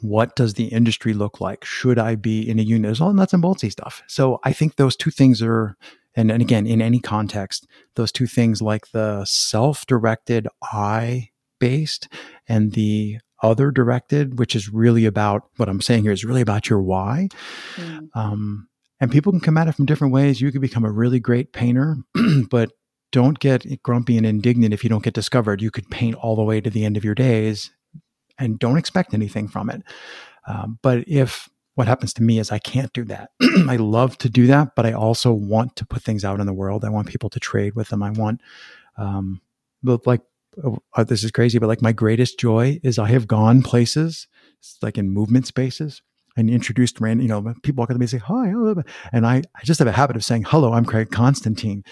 what 0.00 0.34
does 0.36 0.54
the 0.54 0.66
industry 0.66 1.12
look 1.12 1.40
like? 1.40 1.64
Should 1.64 1.98
I 1.98 2.14
be 2.14 2.48
in 2.48 2.58
a 2.58 2.62
union? 2.62 2.82
There's 2.82 3.00
all 3.00 3.12
nuts 3.12 3.34
and 3.34 3.42
boltsy 3.42 3.70
stuff. 3.70 4.02
So 4.06 4.40
I 4.42 4.52
think 4.52 4.76
those 4.76 4.96
two 4.96 5.10
things 5.10 5.42
are, 5.42 5.76
and, 6.14 6.30
and 6.30 6.40
again, 6.40 6.66
in 6.66 6.80
any 6.80 6.98
context, 6.98 7.66
those 7.94 8.10
two 8.10 8.26
things 8.26 8.62
like 8.62 8.92
the 8.92 9.24
self 9.26 9.84
directed 9.86 10.48
I 10.62 11.28
based 11.58 12.08
and 12.48 12.72
the 12.72 13.18
other 13.42 13.70
directed, 13.70 14.38
which 14.38 14.56
is 14.56 14.68
really 14.68 15.04
about 15.04 15.42
what 15.56 15.68
I'm 15.68 15.80
saying 15.80 16.04
here 16.04 16.12
is 16.12 16.24
really 16.24 16.40
about 16.40 16.70
your 16.70 16.80
why. 16.80 17.28
Mm. 17.76 18.08
Um, 18.14 18.68
and 19.02 19.10
people 19.10 19.32
can 19.32 19.40
come 19.40 19.58
at 19.58 19.66
it 19.66 19.72
from 19.74 19.84
different 19.84 20.14
ways. 20.14 20.40
You 20.40 20.52
could 20.52 20.60
become 20.60 20.84
a 20.84 20.90
really 20.90 21.18
great 21.18 21.52
painter, 21.52 21.96
but 22.50 22.70
don't 23.10 23.40
get 23.40 23.82
grumpy 23.82 24.16
and 24.16 24.24
indignant 24.24 24.72
if 24.72 24.84
you 24.84 24.90
don't 24.90 25.02
get 25.02 25.12
discovered. 25.12 25.60
You 25.60 25.72
could 25.72 25.90
paint 25.90 26.14
all 26.14 26.36
the 26.36 26.44
way 26.44 26.60
to 26.60 26.70
the 26.70 26.84
end 26.84 26.96
of 26.96 27.04
your 27.04 27.16
days 27.16 27.72
and 28.38 28.60
don't 28.60 28.78
expect 28.78 29.12
anything 29.12 29.48
from 29.48 29.70
it. 29.70 29.82
Um, 30.46 30.78
but 30.82 31.02
if 31.08 31.48
what 31.74 31.88
happens 31.88 32.14
to 32.14 32.22
me 32.22 32.38
is 32.38 32.52
I 32.52 32.60
can't 32.60 32.92
do 32.92 33.04
that. 33.06 33.30
I 33.68 33.74
love 33.74 34.18
to 34.18 34.28
do 34.28 34.46
that, 34.46 34.76
but 34.76 34.86
I 34.86 34.92
also 34.92 35.32
want 35.32 35.74
to 35.76 35.84
put 35.84 36.02
things 36.02 36.24
out 36.24 36.38
in 36.38 36.46
the 36.46 36.52
world. 36.52 36.84
I 36.84 36.90
want 36.90 37.08
people 37.08 37.30
to 37.30 37.40
trade 37.40 37.74
with 37.74 37.88
them. 37.88 38.04
I 38.04 38.10
want, 38.10 38.40
um, 38.96 39.40
like, 39.82 40.20
uh, 40.94 41.02
this 41.02 41.24
is 41.24 41.32
crazy, 41.32 41.58
but 41.58 41.66
like 41.66 41.82
my 41.82 41.92
greatest 41.92 42.38
joy 42.38 42.78
is 42.84 43.00
I 43.00 43.08
have 43.08 43.26
gone 43.26 43.62
places 43.62 44.28
like 44.80 44.96
in 44.96 45.10
movement 45.10 45.48
spaces 45.48 46.02
and 46.36 46.48
introduced 46.50 47.00
random, 47.00 47.22
you 47.22 47.28
know, 47.28 47.54
people 47.62 47.82
walk 47.82 47.90
up 47.90 47.94
to 47.94 47.98
me 47.98 48.04
and 48.04 48.10
say, 48.10 48.18
hi. 48.18 48.52
And 49.12 49.26
I, 49.26 49.42
I 49.54 49.64
just 49.64 49.78
have 49.78 49.88
a 49.88 49.92
habit 49.92 50.16
of 50.16 50.24
saying, 50.24 50.44
hello, 50.46 50.72
I'm 50.72 50.84
Craig 50.84 51.10
Constantine. 51.10 51.84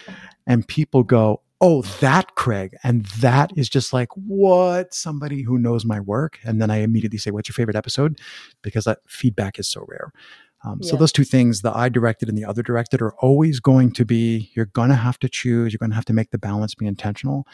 And 0.47 0.67
people 0.67 1.03
go, 1.03 1.43
oh, 1.61 1.83
that 2.01 2.35
Craig. 2.37 2.75
And 2.83 3.05
that 3.07 3.53
is 3.57 3.69
just 3.69 3.93
like, 3.93 4.09
what? 4.15 4.95
Somebody 4.95 5.43
who 5.43 5.59
knows 5.59 5.85
my 5.85 6.01
work. 6.01 6.39
And 6.45 6.61
then 6.61 6.71
I 6.71 6.79
immediately 6.79 7.19
say, 7.19 7.31
what's 7.31 7.49
your 7.49 7.55
favorite 7.55 7.77
episode? 7.77 8.19
Because 8.63 8.85
that 8.85 9.01
feedback 9.07 9.59
is 9.59 9.69
so 9.69 9.85
rare. 9.87 10.13
Um, 10.65 10.79
yeah. 10.83 10.91
So 10.91 10.97
those 10.97 11.13
two 11.13 11.25
things, 11.25 11.63
the 11.63 11.77
I 11.77 11.89
directed 11.89 12.29
and 12.29 12.37
the 12.37 12.45
other 12.45 12.63
directed, 12.63 13.03
are 13.03 13.15
always 13.17 13.61
going 13.61 13.93
to 13.93 14.05
be, 14.05 14.51
you're 14.55 14.67
going 14.67 14.91
to 14.91 14.95
have 14.97 15.19
to 15.21 15.29
choose. 15.29 15.73
You're 15.73 15.79
going 15.79 15.91
to 15.91 15.97
have 15.97 16.05
to 16.07 16.13
make 16.13 16.31
the 16.31 16.39
balance 16.39 16.75
be 16.75 16.87
intentional. 16.87 17.47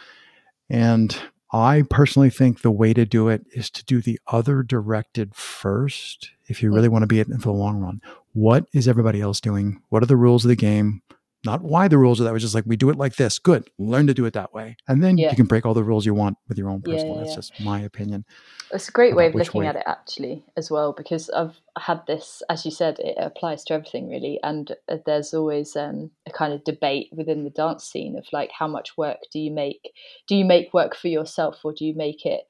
And 0.69 1.17
I 1.53 1.85
personally 1.89 2.31
think 2.31 2.61
the 2.61 2.71
way 2.71 2.93
to 2.93 3.07
do 3.07 3.29
it 3.29 3.47
is 3.53 3.71
to 3.71 3.85
do 3.85 4.01
the 4.01 4.19
other 4.27 4.63
directed 4.63 5.35
first 5.35 6.31
if 6.47 6.63
you 6.63 6.71
hmm. 6.71 6.75
really 6.75 6.89
want 6.89 7.03
to 7.03 7.07
be 7.07 7.21
it 7.21 7.29
for 7.29 7.41
the 7.41 7.53
long 7.53 7.79
run. 7.79 8.01
What 8.33 8.67
is 8.73 8.89
everybody 8.89 9.21
else 9.21 9.41
doing? 9.41 9.83
What 9.89 10.03
are 10.03 10.07
the 10.07 10.17
rules 10.17 10.45
of 10.45 10.49
the 10.49 10.57
game? 10.57 11.03
Not 11.47 11.63
why 11.63 11.87
the 11.87 11.97
rules 11.97 12.21
are 12.21 12.25
that 12.25 12.33
way, 12.33 12.41
just 12.41 12.57
like 12.57 12.65
we 12.67 12.77
do 12.77 12.91
it 12.91 12.97
like 12.97 13.15
this. 13.15 13.39
Good. 13.39 13.71
Learn 13.79 14.09
to 14.09 14.15
do 14.15 14.25
it 14.25 14.35
that 14.35 14.53
way. 14.53 14.77
And 14.89 15.03
then 15.03 15.17
yeah. 15.17 15.31
you 15.31 15.37
can 15.37 15.47
break 15.47 15.65
all 15.65 15.75
the 15.75 15.85
rules 15.85 16.05
you 16.05 16.13
want 16.13 16.37
with 16.49 16.59
your 16.59 16.69
own 16.69 16.83
personal. 16.83 17.07
Yeah, 17.07 17.13
yeah, 17.15 17.21
That's 17.23 17.37
just 17.37 17.61
my 17.61 17.81
opinion. 17.81 18.25
It's 18.73 18.89
a 18.89 18.93
great 18.93 19.15
way 19.15 19.29
of 19.29 19.35
looking 19.37 19.61
way. 19.61 19.69
at 19.69 19.77
it 19.77 19.85
actually 19.87 20.45
as 20.57 20.73
well, 20.73 20.93
because 20.93 21.31
I've 21.31 21.61
had 21.79 22.01
this, 22.09 22.43
as 22.51 22.65
you 22.65 22.73
said, 22.73 22.99
it 22.99 23.15
applies 23.17 23.63
to 23.65 23.75
everything 23.75 24.09
really. 24.09 24.41
And 24.43 24.73
uh, 24.89 24.97
there's 25.07 25.33
always 25.33 25.77
um, 25.77 26.11
a 26.27 26.33
kind 26.33 26.53
of 26.53 26.65
debate 26.65 27.11
within 27.13 27.45
the 27.45 27.51
dance 27.51 27.85
scene 27.85 28.19
of 28.19 28.27
like, 28.33 28.51
how 28.51 28.67
much 28.67 28.97
work 28.97 29.19
do 29.33 29.39
you 29.39 29.53
make? 29.53 29.93
Do 30.27 30.35
you 30.35 30.45
make 30.45 30.75
work 30.75 30.97
for 30.97 31.09
yourself 31.09 31.61
or 31.63 31.73
do 31.73 31.85
you 31.85 31.95
make 31.95 32.27
it 32.27 32.43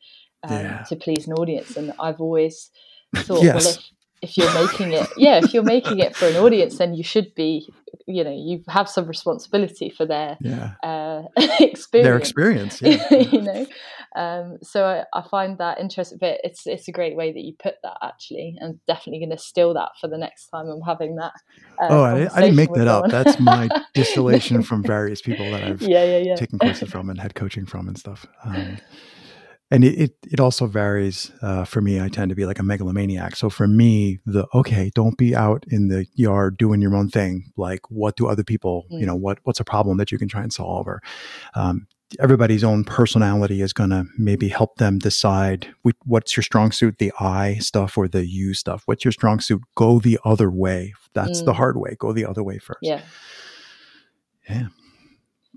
um, 0.43 0.79
to 0.89 0.97
please 0.97 1.27
an 1.27 1.35
audience? 1.35 1.77
And 1.77 1.93
I've 2.01 2.21
always 2.21 2.71
thought, 3.15 3.43
yes. 3.43 3.55
well, 3.55 3.75
if, 3.75 3.79
if 4.23 4.37
you're 4.37 4.53
making 4.55 4.93
it 4.93 5.07
yeah 5.17 5.41
if 5.43 5.53
you're 5.53 5.63
making 5.63 5.99
it 5.99 6.17
for 6.17 6.27
an 6.27 6.37
audience 6.37 6.79
then 6.79 6.95
you 6.95 7.03
should 7.03 7.35
be 7.35 7.69
you 8.07 8.25
know 8.25 8.35
you 8.35 8.63
have 8.69 8.89
some 8.89 9.07
responsibility 9.07 9.91
for 9.91 10.07
their 10.07 10.37
yeah. 10.41 10.75
uh, 10.83 11.23
experience 11.61 11.91
their 11.93 12.17
experience 12.17 12.83
yeah. 12.83 13.15
you 13.15 13.43
know 13.43 13.67
um, 14.15 14.57
so 14.63 14.87
I, 14.87 15.05
I, 15.13 15.29
find 15.29 15.59
that 15.59 15.79
interesting 15.79 16.19
but 16.19 16.39
it's 16.43 16.67
it's 16.67 16.89
a 16.89 16.93
great 16.93 17.17
way 17.17 17.33
that 17.33 17.41
you 17.41 17.55
put 17.59 17.75
that 17.83 17.99
actually 18.03 18.57
i'm 18.63 18.81
definitely 18.87 19.19
going 19.19 19.37
to 19.37 19.43
steal 19.43 19.75
that 19.75 19.91
for 20.01 20.09
the 20.09 20.17
next 20.17 20.47
time 20.49 20.69
i'm 20.69 20.81
having 20.81 21.17
that 21.17 21.33
uh, 21.83 21.89
oh 21.91 22.03
I, 22.03 22.35
I, 22.35 22.41
didn't 22.41 22.57
make 22.57 22.73
that 22.75 22.89
up 22.89 23.11
that's 23.11 23.39
my 23.39 23.69
distillation 23.95 24.63
from 24.63 24.83
various 24.83 25.21
people 25.21 25.51
that 25.51 25.65
i've 25.65 25.83
yeah, 25.83 26.05
yeah, 26.05 26.19
yeah. 26.19 26.37
taken 26.37 26.59
courses 26.59 26.91
from 26.91 27.11
and 27.11 27.21
had 27.21 27.35
coaching 27.35 27.67
from 27.67 27.89
and 27.89 27.99
stuff 27.99 28.27
um, 28.45 28.79
and 29.71 29.85
it, 29.85 29.99
it, 29.99 30.17
it 30.31 30.41
also 30.41 30.67
varies 30.67 31.33
uh, 31.43 31.65
for 31.65 31.81
me 31.81 32.01
i 32.01 32.09
tend 32.09 32.29
to 32.29 32.35
be 32.35 32.47
like 32.47 32.59
a 32.59 32.63
megalomaniac. 32.63 33.37
So 33.37 33.51
for 33.51 33.67
me 33.67 34.19
the 34.25 34.47
okay 34.55 34.91
don't 34.95 35.19
be 35.19 35.35
out 35.35 35.65
in 35.69 35.89
the 35.89 36.07
yard 36.15 36.57
doing 36.57 36.81
your 36.81 36.95
own 36.95 37.09
thing. 37.09 37.53
Like 37.57 37.91
what 37.91 38.17
do 38.17 38.27
other 38.27 38.45
people 38.45 38.87
mm. 38.91 39.01
you 39.01 39.07
know 39.07 39.17
what 39.17 39.39
what's 39.45 39.61
a 39.61 39.65
problem 39.65 39.97
that 39.99 40.13
you 40.13 40.19
can 40.19 40.29
try 40.29 40.43
and 40.43 40.53
solve? 40.53 40.87
Or 40.87 41.03
um, 41.55 41.87
everybody's 42.21 42.63
own 42.63 42.85
personality 42.85 43.61
is 43.61 43.73
going 43.73 43.91
to 43.91 44.05
maybe 44.17 44.49
help 44.49 44.77
them 44.77 44.99
decide 44.99 45.75
what's 46.05 46.37
your 46.37 46.45
strong 46.45 46.71
suit 46.71 46.99
the 46.99 47.13
i 47.19 47.55
stuff 47.55 47.99
or 47.99 48.07
the 48.07 48.27
you 48.27 48.55
stuff. 48.55 48.83
What's 48.87 49.05
your 49.05 49.13
strong 49.13 49.41
suit? 49.41 49.63
Go 49.75 49.99
the 49.99 50.19
other 50.25 50.51
way. 50.51 50.95
That's 51.15 51.43
mm. 51.43 51.47
the 51.47 51.55
hard 51.55 51.77
way. 51.77 51.97
Go 51.99 52.13
the 52.13 52.25
other 52.25 52.45
way 52.45 52.59
first. 52.59 52.79
Yeah. 52.83 53.01
Yeah 54.49 54.69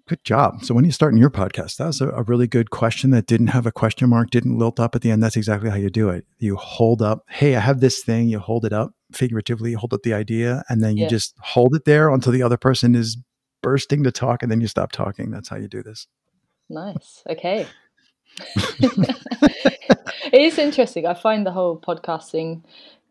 Good 0.10 0.24
job. 0.24 0.66
So 0.66 0.74
when 0.74 0.86
you 0.86 0.92
start 0.92 1.14
in 1.14 1.20
your 1.20 1.30
podcast, 1.30 1.78
that 1.78 1.86
was 1.86 2.02
a, 2.02 2.10
a, 2.10 2.24
really 2.24 2.48
good 2.48 2.72
question 2.72 3.12
that 3.12 3.28
didn't 3.28 3.50
have 3.50 3.68
a 3.68 3.72
question 3.72 4.10
mark, 4.10 4.32
didn't 4.32 4.58
lilt 4.58 4.80
up 4.80 4.96
at 4.96 5.04
the 5.04 5.12
end. 5.12 5.22
That's 5.22 5.36
exactly 5.36 5.70
how 5.70 5.76
you 5.76 5.92
do 5.92 6.10
it. 6.10 6.26
You 6.40 6.56
hold 6.56 7.04
up, 7.04 7.26
hey, 7.30 7.56
I 7.56 7.60
have 7.60 7.80
this 7.80 8.02
thing. 8.02 8.28
You 8.28 8.40
hold 8.40 8.66
it 8.66 8.74
up 8.74 8.90
figuratively, 9.12 9.74
hold 9.74 9.94
up 9.94 10.02
the 10.02 10.16
idea, 10.16 10.64
and 10.68 10.84
then 10.84 10.98
you 10.98 11.04
yeah. 11.04 11.10
just 11.10 11.36
hold 11.40 11.76
it 11.76 11.86
there 11.86 12.10
until 12.10 12.34
the 12.34 12.42
other 12.42 12.58
person 12.58 12.96
is 12.96 13.18
bursting 13.62 14.02
to 14.02 14.12
talk, 14.12 14.42
and 14.42 14.52
then 14.52 14.62
you 14.62 14.68
stop 14.68 14.92
talking. 14.92 15.30
That's 15.30 15.48
how 15.48 15.58
you 15.58 15.68
do 15.68 15.84
this. 15.84 16.08
Nice. 16.72 17.22
Okay. 17.30 17.68
it 18.80 20.42
is 20.42 20.58
interesting. 20.58 21.06
I 21.06 21.14
find 21.14 21.46
the 21.46 21.52
whole 21.52 21.80
podcasting 21.80 22.64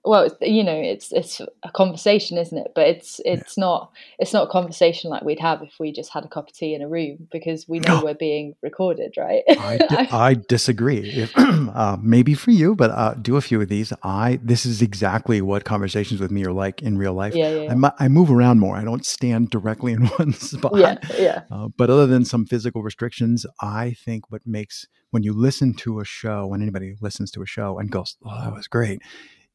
well 0.08 0.28
you 0.40 0.64
know 0.64 0.74
it's 0.74 1.12
it's 1.12 1.40
a 1.62 1.70
conversation 1.72 2.38
isn't 2.38 2.58
it? 2.58 2.72
But 2.74 2.88
it's 2.88 3.20
it's 3.24 3.56
yeah. 3.56 3.64
not 3.64 3.92
it's 4.18 4.32
not 4.32 4.48
a 4.48 4.50
conversation 4.50 5.10
like 5.10 5.22
we'd 5.22 5.40
have 5.40 5.62
if 5.62 5.74
we 5.78 5.92
just 5.92 6.12
had 6.12 6.24
a 6.24 6.28
cup 6.28 6.48
of 6.48 6.54
tea 6.54 6.74
in 6.74 6.82
a 6.82 6.88
room 6.88 7.28
because 7.30 7.68
we 7.68 7.78
know 7.80 8.02
we're 8.02 8.14
being 8.14 8.54
recorded 8.62 9.14
right? 9.16 9.42
I, 9.48 9.76
di- 9.88 10.08
I 10.10 10.34
disagree. 10.34 11.10
If, 11.10 11.32
uh, 11.36 11.96
maybe 12.00 12.34
for 12.34 12.50
you 12.50 12.74
but 12.74 12.90
uh, 12.90 13.14
do 13.14 13.36
a 13.36 13.40
few 13.40 13.60
of 13.60 13.68
these. 13.68 13.92
I 14.02 14.40
this 14.42 14.66
is 14.66 14.82
exactly 14.82 15.40
what 15.40 15.64
conversations 15.64 16.20
with 16.20 16.30
me 16.30 16.44
are 16.44 16.52
like 16.52 16.82
in 16.82 16.98
real 16.98 17.14
life. 17.14 17.34
Yeah, 17.34 17.50
yeah, 17.50 17.90
I, 17.98 18.04
I, 18.04 18.08
move 18.08 18.30
around 18.30 18.58
more. 18.58 18.76
I 18.76 18.84
don't 18.84 19.04
stand 19.04 19.50
directly 19.50 19.92
in 19.92 20.06
one 20.16 20.32
spot. 20.32 20.72
Yeah, 20.76 20.96
yeah. 21.18 21.42
Uh, 21.50 21.68
but 21.76 21.90
other 21.90 22.06
than 22.06 22.24
some 22.24 22.46
physical 22.46 22.82
restrictions 22.82 23.46
i 23.60 23.94
think 24.04 24.30
what 24.30 24.42
makes 24.46 24.86
when 25.10 25.22
you 25.22 25.32
listen 25.32 25.74
to 25.74 26.00
a 26.00 26.04
show 26.04 26.46
when 26.46 26.62
anybody 26.62 26.94
listens 27.00 27.30
to 27.30 27.42
a 27.42 27.46
show 27.46 27.78
and 27.78 27.90
goes 27.90 28.16
oh 28.24 28.40
that 28.42 28.52
was 28.52 28.66
great 28.66 29.00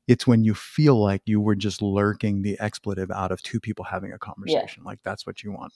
it's 0.08 0.28
when 0.28 0.44
you 0.44 0.54
feel 0.54 1.02
like 1.02 1.22
you 1.26 1.40
were 1.40 1.56
just 1.56 1.82
lurking 1.82 2.42
the 2.42 2.60
expletive 2.60 3.12
out 3.12 3.32
of 3.32 3.42
two 3.42 3.60
people 3.60 3.86
having 3.86 4.12
a 4.12 4.18
conversation 4.18 4.84
yeah. 4.84 4.90
like 4.90 5.00
that's 5.04 5.26
what 5.26 5.44
you 5.44 5.52
want 5.52 5.74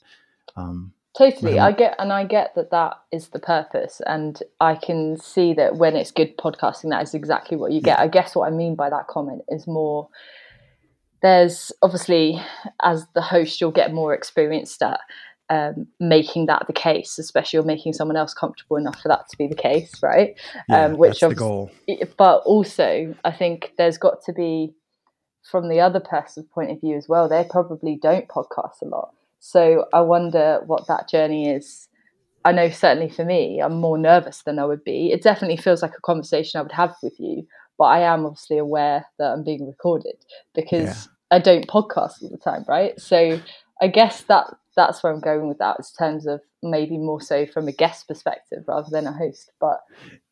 um, 0.56 0.92
totally 1.18 1.60
i 1.60 1.72
get 1.72 1.96
and 2.00 2.14
i 2.14 2.24
get 2.24 2.54
that 2.56 2.72
that 2.72 2.94
is 3.12 3.30
the 3.30 3.40
purpose 3.40 4.02
and 4.06 4.44
i 4.60 4.76
can 4.76 5.18
see 5.18 5.54
that 5.54 5.76
when 5.78 5.96
it's 5.96 6.12
good 6.12 6.36
podcasting 6.38 6.90
that 6.90 7.02
is 7.02 7.14
exactly 7.14 7.58
what 7.58 7.72
you 7.72 7.82
get 7.82 7.98
yeah. 7.98 8.04
i 8.04 8.08
guess 8.08 8.36
what 8.36 8.48
i 8.48 8.52
mean 8.52 8.76
by 8.76 8.90
that 8.90 9.08
comment 9.08 9.42
is 9.50 9.66
more 9.68 10.08
there's 11.22 11.72
obviously 11.82 12.40
as 12.84 13.08
the 13.16 13.22
host 13.22 13.60
you'll 13.60 13.72
get 13.72 13.94
more 13.94 14.14
experienced 14.14 14.82
at 14.84 15.00
um, 15.50 15.88
making 16.00 16.48
that 16.48 16.68
the 16.68 16.74
case, 16.74 17.18
especially 17.18 17.60
or 17.60 17.64
making 17.64 17.94
someone 17.94 18.18
else 18.18 18.34
comfortable 18.34 18.78
enough 18.78 19.02
for 19.02 19.08
that 19.08 19.30
to 19.30 19.38
be 19.38 19.48
the 19.48 19.56
case, 19.56 19.92
right? 20.04 20.36
Yeah, 20.70 20.86
um, 20.86 20.98
which 20.98 21.20
that's 21.22 21.34
the 21.34 21.40
goal. 21.40 21.72
But 22.18 22.40
also, 22.40 23.16
I 23.24 23.32
think 23.32 23.72
there's 23.78 23.98
got 23.98 24.24
to 24.26 24.34
be, 24.34 24.74
from 25.50 25.70
the 25.70 25.80
other 25.80 26.00
person's 26.00 26.48
point 26.54 26.72
of 26.72 26.82
view 26.82 26.98
as 26.98 27.08
well, 27.08 27.30
they 27.30 27.46
probably 27.50 27.98
don't 28.02 28.28
podcast 28.28 28.82
a 28.82 28.86
lot. 28.86 29.14
So 29.40 29.86
I 29.94 30.02
wonder 30.02 30.62
what 30.66 30.88
that 30.88 31.08
journey 31.08 31.50
is. 31.50 31.88
I 32.44 32.52
know 32.52 32.70
certainly 32.70 33.10
for 33.10 33.26
me, 33.26 33.62
I'm 33.62 33.76
more 33.76 33.98
nervous 33.98 34.44
than 34.44 34.60
I 34.60 34.66
would 34.66 34.84
be. 34.84 35.12
It 35.12 35.22
definitely 35.22 35.58
feels 35.58 35.82
like 35.82 35.96
a 35.98 36.02
conversation 36.02 36.60
I 36.60 36.64
would 36.64 36.72
have 36.72 36.96
with 37.02 37.20
you, 37.20 37.48
but 37.78 37.86
I 37.86 38.00
am 38.00 38.26
obviously 38.26 38.58
aware 38.58 39.06
that 39.20 39.32
I'm 39.32 39.44
being 39.44 39.68
recorded 39.68 40.16
because 40.54 41.08
yeah. 41.08 41.38
I 41.38 41.40
don't 41.40 41.68
podcast 41.68 42.24
all 42.24 42.30
the 42.30 42.38
time, 42.38 42.66
right? 42.68 43.00
So 43.00 43.40
I 43.82 43.88
guess 43.88 44.24
that 44.24 44.48
that's 44.78 45.04
where 45.04 45.12
I'm 45.12 45.20
going 45.20 45.50
with 45.50 45.58
that 45.58 45.78
in 45.80 45.86
terms 45.98 46.28
of 46.28 46.40
maybe 46.62 46.98
more 46.98 47.20
so 47.20 47.46
from 47.48 47.68
a 47.68 47.72
guest 47.72 48.08
perspective 48.08 48.64
rather 48.68 48.90
than 48.90 49.08
a 49.08 49.12
host. 49.12 49.52
But 49.60 49.80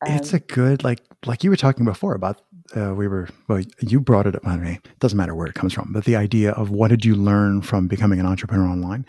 um, 0.05 0.13
it's 0.13 0.33
a 0.33 0.39
good 0.39 0.83
like 0.83 1.01
like 1.25 1.43
you 1.43 1.49
were 1.49 1.57
talking 1.57 1.83
before 1.83 2.13
about 2.13 2.41
uh, 2.77 2.93
we 2.93 3.07
were 3.07 3.27
well 3.49 3.61
you 3.81 3.99
brought 3.99 4.27
it 4.27 4.35
up. 4.35 4.47
I 4.47 4.55
mean, 4.55 4.73
it 4.75 4.99
doesn't 4.99 5.17
matter 5.17 5.35
where 5.35 5.47
it 5.47 5.55
comes 5.55 5.73
from, 5.73 5.91
but 5.91 6.05
the 6.05 6.15
idea 6.15 6.51
of 6.51 6.69
what 6.69 6.89
did 6.89 7.03
you 7.03 7.15
learn 7.15 7.63
from 7.63 7.87
becoming 7.87 8.19
an 8.19 8.27
entrepreneur 8.27 8.67
online. 8.67 9.05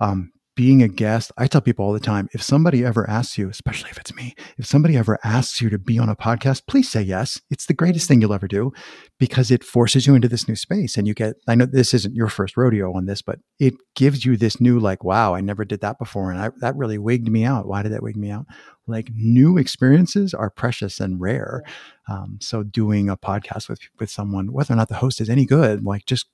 Um, 0.00 0.32
being 0.58 0.82
a 0.82 0.88
guest, 0.88 1.30
I 1.38 1.46
tell 1.46 1.60
people 1.60 1.84
all 1.84 1.92
the 1.92 2.00
time 2.00 2.28
if 2.32 2.42
somebody 2.42 2.84
ever 2.84 3.08
asks 3.08 3.38
you, 3.38 3.48
especially 3.48 3.90
if 3.90 3.96
it's 3.96 4.12
me, 4.12 4.34
if 4.56 4.66
somebody 4.66 4.96
ever 4.96 5.16
asks 5.22 5.60
you 5.60 5.70
to 5.70 5.78
be 5.78 6.00
on 6.00 6.08
a 6.08 6.16
podcast, 6.16 6.66
please 6.66 6.90
say 6.90 7.00
yes. 7.00 7.40
It's 7.48 7.66
the 7.66 7.74
greatest 7.74 8.08
thing 8.08 8.20
you'll 8.20 8.34
ever 8.34 8.48
do 8.48 8.72
because 9.20 9.52
it 9.52 9.62
forces 9.62 10.04
you 10.04 10.16
into 10.16 10.26
this 10.26 10.48
new 10.48 10.56
space. 10.56 10.96
And 10.96 11.06
you 11.06 11.14
get, 11.14 11.36
I 11.46 11.54
know 11.54 11.64
this 11.64 11.94
isn't 11.94 12.16
your 12.16 12.26
first 12.26 12.56
rodeo 12.56 12.92
on 12.92 13.06
this, 13.06 13.22
but 13.22 13.38
it 13.60 13.74
gives 13.94 14.24
you 14.24 14.36
this 14.36 14.60
new, 14.60 14.80
like, 14.80 15.04
wow, 15.04 15.32
I 15.32 15.40
never 15.42 15.64
did 15.64 15.80
that 15.82 15.96
before. 15.96 16.32
And 16.32 16.40
I, 16.40 16.50
that 16.58 16.74
really 16.74 16.98
wigged 16.98 17.30
me 17.30 17.44
out. 17.44 17.68
Why 17.68 17.84
did 17.84 17.92
that 17.92 18.02
wig 18.02 18.16
me 18.16 18.32
out? 18.32 18.46
Like, 18.88 19.10
new 19.14 19.58
experiences 19.58 20.34
are 20.34 20.50
precious 20.50 20.98
and 20.98 21.20
rare. 21.20 21.62
Um, 22.08 22.38
so, 22.40 22.64
doing 22.64 23.08
a 23.08 23.16
podcast 23.16 23.68
with, 23.68 23.78
with 24.00 24.10
someone, 24.10 24.52
whether 24.52 24.74
or 24.74 24.76
not 24.76 24.88
the 24.88 24.96
host 24.96 25.20
is 25.20 25.30
any 25.30 25.46
good, 25.46 25.84
like, 25.84 26.04
just, 26.04 26.26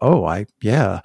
oh, 0.00 0.24
I, 0.24 0.46
yeah 0.62 1.00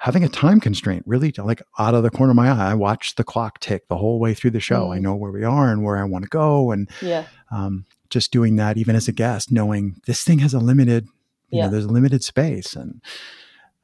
having 0.00 0.24
a 0.24 0.28
time 0.28 0.60
constraint 0.60 1.04
really 1.06 1.30
like 1.36 1.60
out 1.78 1.94
of 1.94 2.02
the 2.02 2.10
corner 2.10 2.30
of 2.30 2.36
my 2.36 2.48
eye. 2.48 2.70
I 2.70 2.74
watch 2.74 3.16
the 3.16 3.24
clock 3.24 3.60
tick 3.60 3.86
the 3.88 3.98
whole 3.98 4.18
way 4.18 4.32
through 4.32 4.52
the 4.52 4.60
show. 4.60 4.88
Mm. 4.88 4.96
i 4.96 4.98
know 4.98 5.14
where 5.14 5.30
we 5.30 5.44
are 5.44 5.70
and 5.70 5.84
where 5.84 5.98
i 5.98 6.04
want 6.04 6.24
to 6.24 6.28
go 6.28 6.72
and 6.72 6.88
yeah. 7.00 7.26
um, 7.52 7.84
just 8.08 8.32
doing 8.32 8.56
that 8.56 8.76
even 8.76 8.96
as 8.96 9.08
a 9.08 9.12
guest 9.12 9.52
knowing 9.52 10.00
this 10.06 10.24
thing 10.24 10.38
has 10.40 10.54
a 10.54 10.58
limited 10.58 11.04
you 11.50 11.58
yeah. 11.58 11.64
know 11.64 11.70
there's 11.70 11.84
a 11.84 11.88
limited 11.88 12.24
space 12.24 12.74
and 12.74 13.02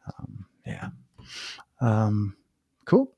um, 0.06 0.46
yeah. 0.66 0.88
Um, 1.80 2.36
cool. 2.86 3.12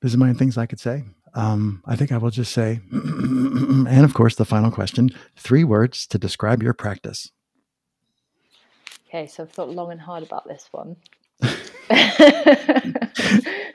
There's 0.00 0.14
a 0.14 0.18
million 0.18 0.36
things 0.36 0.58
i 0.58 0.66
could 0.66 0.80
say. 0.80 1.04
Um, 1.32 1.80
i 1.86 1.94
think 1.94 2.10
i 2.10 2.18
will 2.18 2.32
just 2.32 2.50
say 2.50 2.80
and 2.90 4.04
of 4.04 4.14
course 4.14 4.34
the 4.34 4.44
final 4.44 4.72
question 4.72 5.10
three 5.36 5.62
words 5.62 6.04
to 6.08 6.18
describe 6.18 6.60
your 6.60 6.74
practice. 6.74 7.30
Okay 9.06 9.28
so 9.28 9.44
i've 9.44 9.52
thought 9.52 9.70
long 9.70 9.92
and 9.92 10.00
hard 10.00 10.24
about 10.24 10.48
this 10.48 10.66
one 10.72 10.96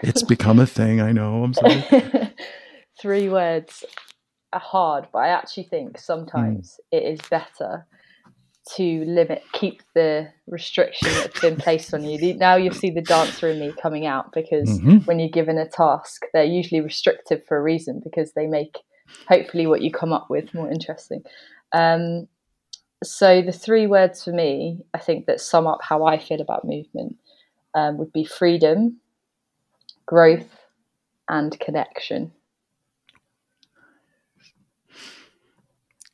it's 0.04 0.23
become 0.23 0.60
a 0.60 0.65
thing. 0.65 1.01
I 1.01 1.12
know. 1.12 1.43
I'm 1.43 1.54
sorry. 1.54 1.84
Three 3.01 3.30
words 3.30 3.84
are 4.54 4.60
hard, 4.60 5.08
but 5.12 5.19
I 5.19 5.30
actually 5.30 5.63
think 5.63 5.97
sometimes 5.99 6.80
mm. 6.93 6.97
it 6.97 7.04
is 7.04 7.19
better 7.30 7.86
to 8.75 9.06
limit, 9.06 9.43
keep 9.54 9.84
the 9.93 10.28
restriction 10.47 11.10
that's 11.13 11.39
been 11.39 11.56
placed 11.56 11.93
on 11.93 12.04
you. 12.04 12.34
Now 12.36 12.56
you 12.56 12.71
see 12.71 12.89
the 12.89 13.01
dancer 13.01 13.49
in 13.49 13.60
me 13.60 13.73
coming 13.82 14.06
out 14.08 14.32
because 14.34 14.67
mm-hmm. 14.80 14.97
when 15.06 15.19
you're 15.19 15.30
given 15.30 15.58
a 15.58 15.67
task, 15.67 16.23
they're 16.34 16.43
usually 16.43 16.82
restrictive 16.82 17.45
for 17.47 17.58
a 17.58 17.62
reason 17.62 18.01
because 18.04 18.34
they 18.34 18.47
make 18.47 18.78
hopefully 19.28 19.67
what 19.67 19.82
you 19.82 19.91
come 19.91 20.12
up 20.12 20.28
with 20.30 20.54
more 20.54 20.69
interesting. 20.71 21.21
Um, 21.73 22.28
so 23.04 23.41
the 23.41 23.51
three 23.51 23.86
words 23.86 24.23
for 24.23 24.32
me, 24.32 24.82
I 24.93 24.99
think 24.99 25.28
that 25.28 25.41
sum 25.41 25.67
up 25.67 25.80
how 25.84 26.06
I 26.06 26.17
feel 26.17 26.41
about 26.41 26.65
movement 26.65 27.17
um, 27.76 27.98
would 27.98 28.12
be 28.12 28.26
freedom, 28.26 29.00
growth, 30.08 30.50
and 31.30 31.60
connection. 31.60 32.32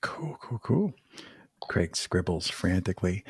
Cool, 0.02 0.38
cool, 0.42 0.60
cool. 0.60 0.94
Craig 1.70 1.96
scribbles 1.96 2.50
frantically. 2.50 3.24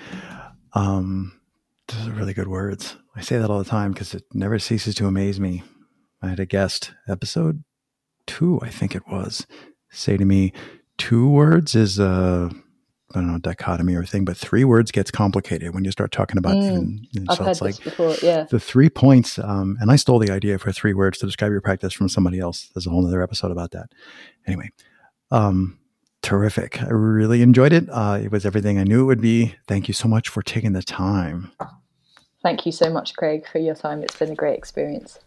Um, 0.73 1.39
those 1.87 2.07
are 2.07 2.11
really 2.11 2.33
good 2.33 2.47
words. 2.47 2.95
I 3.15 3.21
say 3.21 3.37
that 3.37 3.49
all 3.49 3.59
the 3.59 3.69
time 3.69 3.91
because 3.91 4.13
it 4.15 4.23
never 4.33 4.57
ceases 4.57 4.95
to 4.95 5.07
amaze 5.07 5.39
me. 5.39 5.63
I 6.21 6.29
had 6.29 6.39
a 6.39 6.45
guest, 6.45 6.93
episode 7.07 7.63
two, 8.25 8.59
I 8.61 8.69
think 8.69 8.95
it 8.95 9.03
was, 9.07 9.45
say 9.89 10.15
to 10.15 10.23
me, 10.23 10.53
two 10.97 11.27
words 11.27 11.75
is 11.75 11.99
a 11.99 12.51
I 13.15 13.19
don't 13.19 13.31
know 13.31 13.37
dichotomy 13.39 13.95
or 13.95 14.05
thing, 14.05 14.25
but 14.25 14.37
three 14.37 14.63
words 14.63 14.91
gets 14.91 15.11
complicated 15.11 15.73
when 15.73 15.85
you 15.85 15.91
start 15.91 16.11
talking 16.11 16.37
about. 16.37 16.55
Mm, 16.55 17.05
even, 17.13 17.27
I've 17.29 17.37
so 17.37 17.45
it's 17.45 17.61
like 17.61 17.83
before, 17.83 18.15
yeah. 18.21 18.43
The 18.43 18.59
three 18.59 18.89
points, 18.89 19.39
um, 19.39 19.77
and 19.79 19.91
I 19.91 19.95
stole 19.95 20.19
the 20.19 20.31
idea 20.31 20.57
for 20.59 20.71
three 20.71 20.93
words 20.93 21.17
to 21.19 21.25
describe 21.25 21.51
your 21.51 21.61
practice 21.61 21.93
from 21.93 22.09
somebody 22.09 22.39
else. 22.39 22.69
There's 22.73 22.87
a 22.87 22.89
whole 22.89 23.05
other 23.05 23.21
episode 23.21 23.51
about 23.51 23.71
that. 23.71 23.91
Anyway, 24.47 24.69
um, 25.31 25.77
terrific. 26.21 26.81
I 26.81 26.89
really 26.89 27.41
enjoyed 27.41 27.73
it. 27.73 27.87
Uh, 27.89 28.19
it 28.21 28.31
was 28.31 28.45
everything 28.45 28.77
I 28.77 28.83
knew 28.83 29.01
it 29.01 29.05
would 29.05 29.21
be. 29.21 29.55
Thank 29.67 29.87
you 29.87 29.93
so 29.93 30.07
much 30.07 30.29
for 30.29 30.41
taking 30.41 30.73
the 30.73 30.83
time. 30.83 31.51
Thank 32.43 32.65
you 32.65 32.71
so 32.71 32.89
much, 32.89 33.15
Craig, 33.15 33.47
for 33.51 33.59
your 33.59 33.75
time. 33.75 34.03
It's 34.03 34.17
been 34.17 34.31
a 34.31 34.35
great 34.35 34.57
experience. 34.57 35.19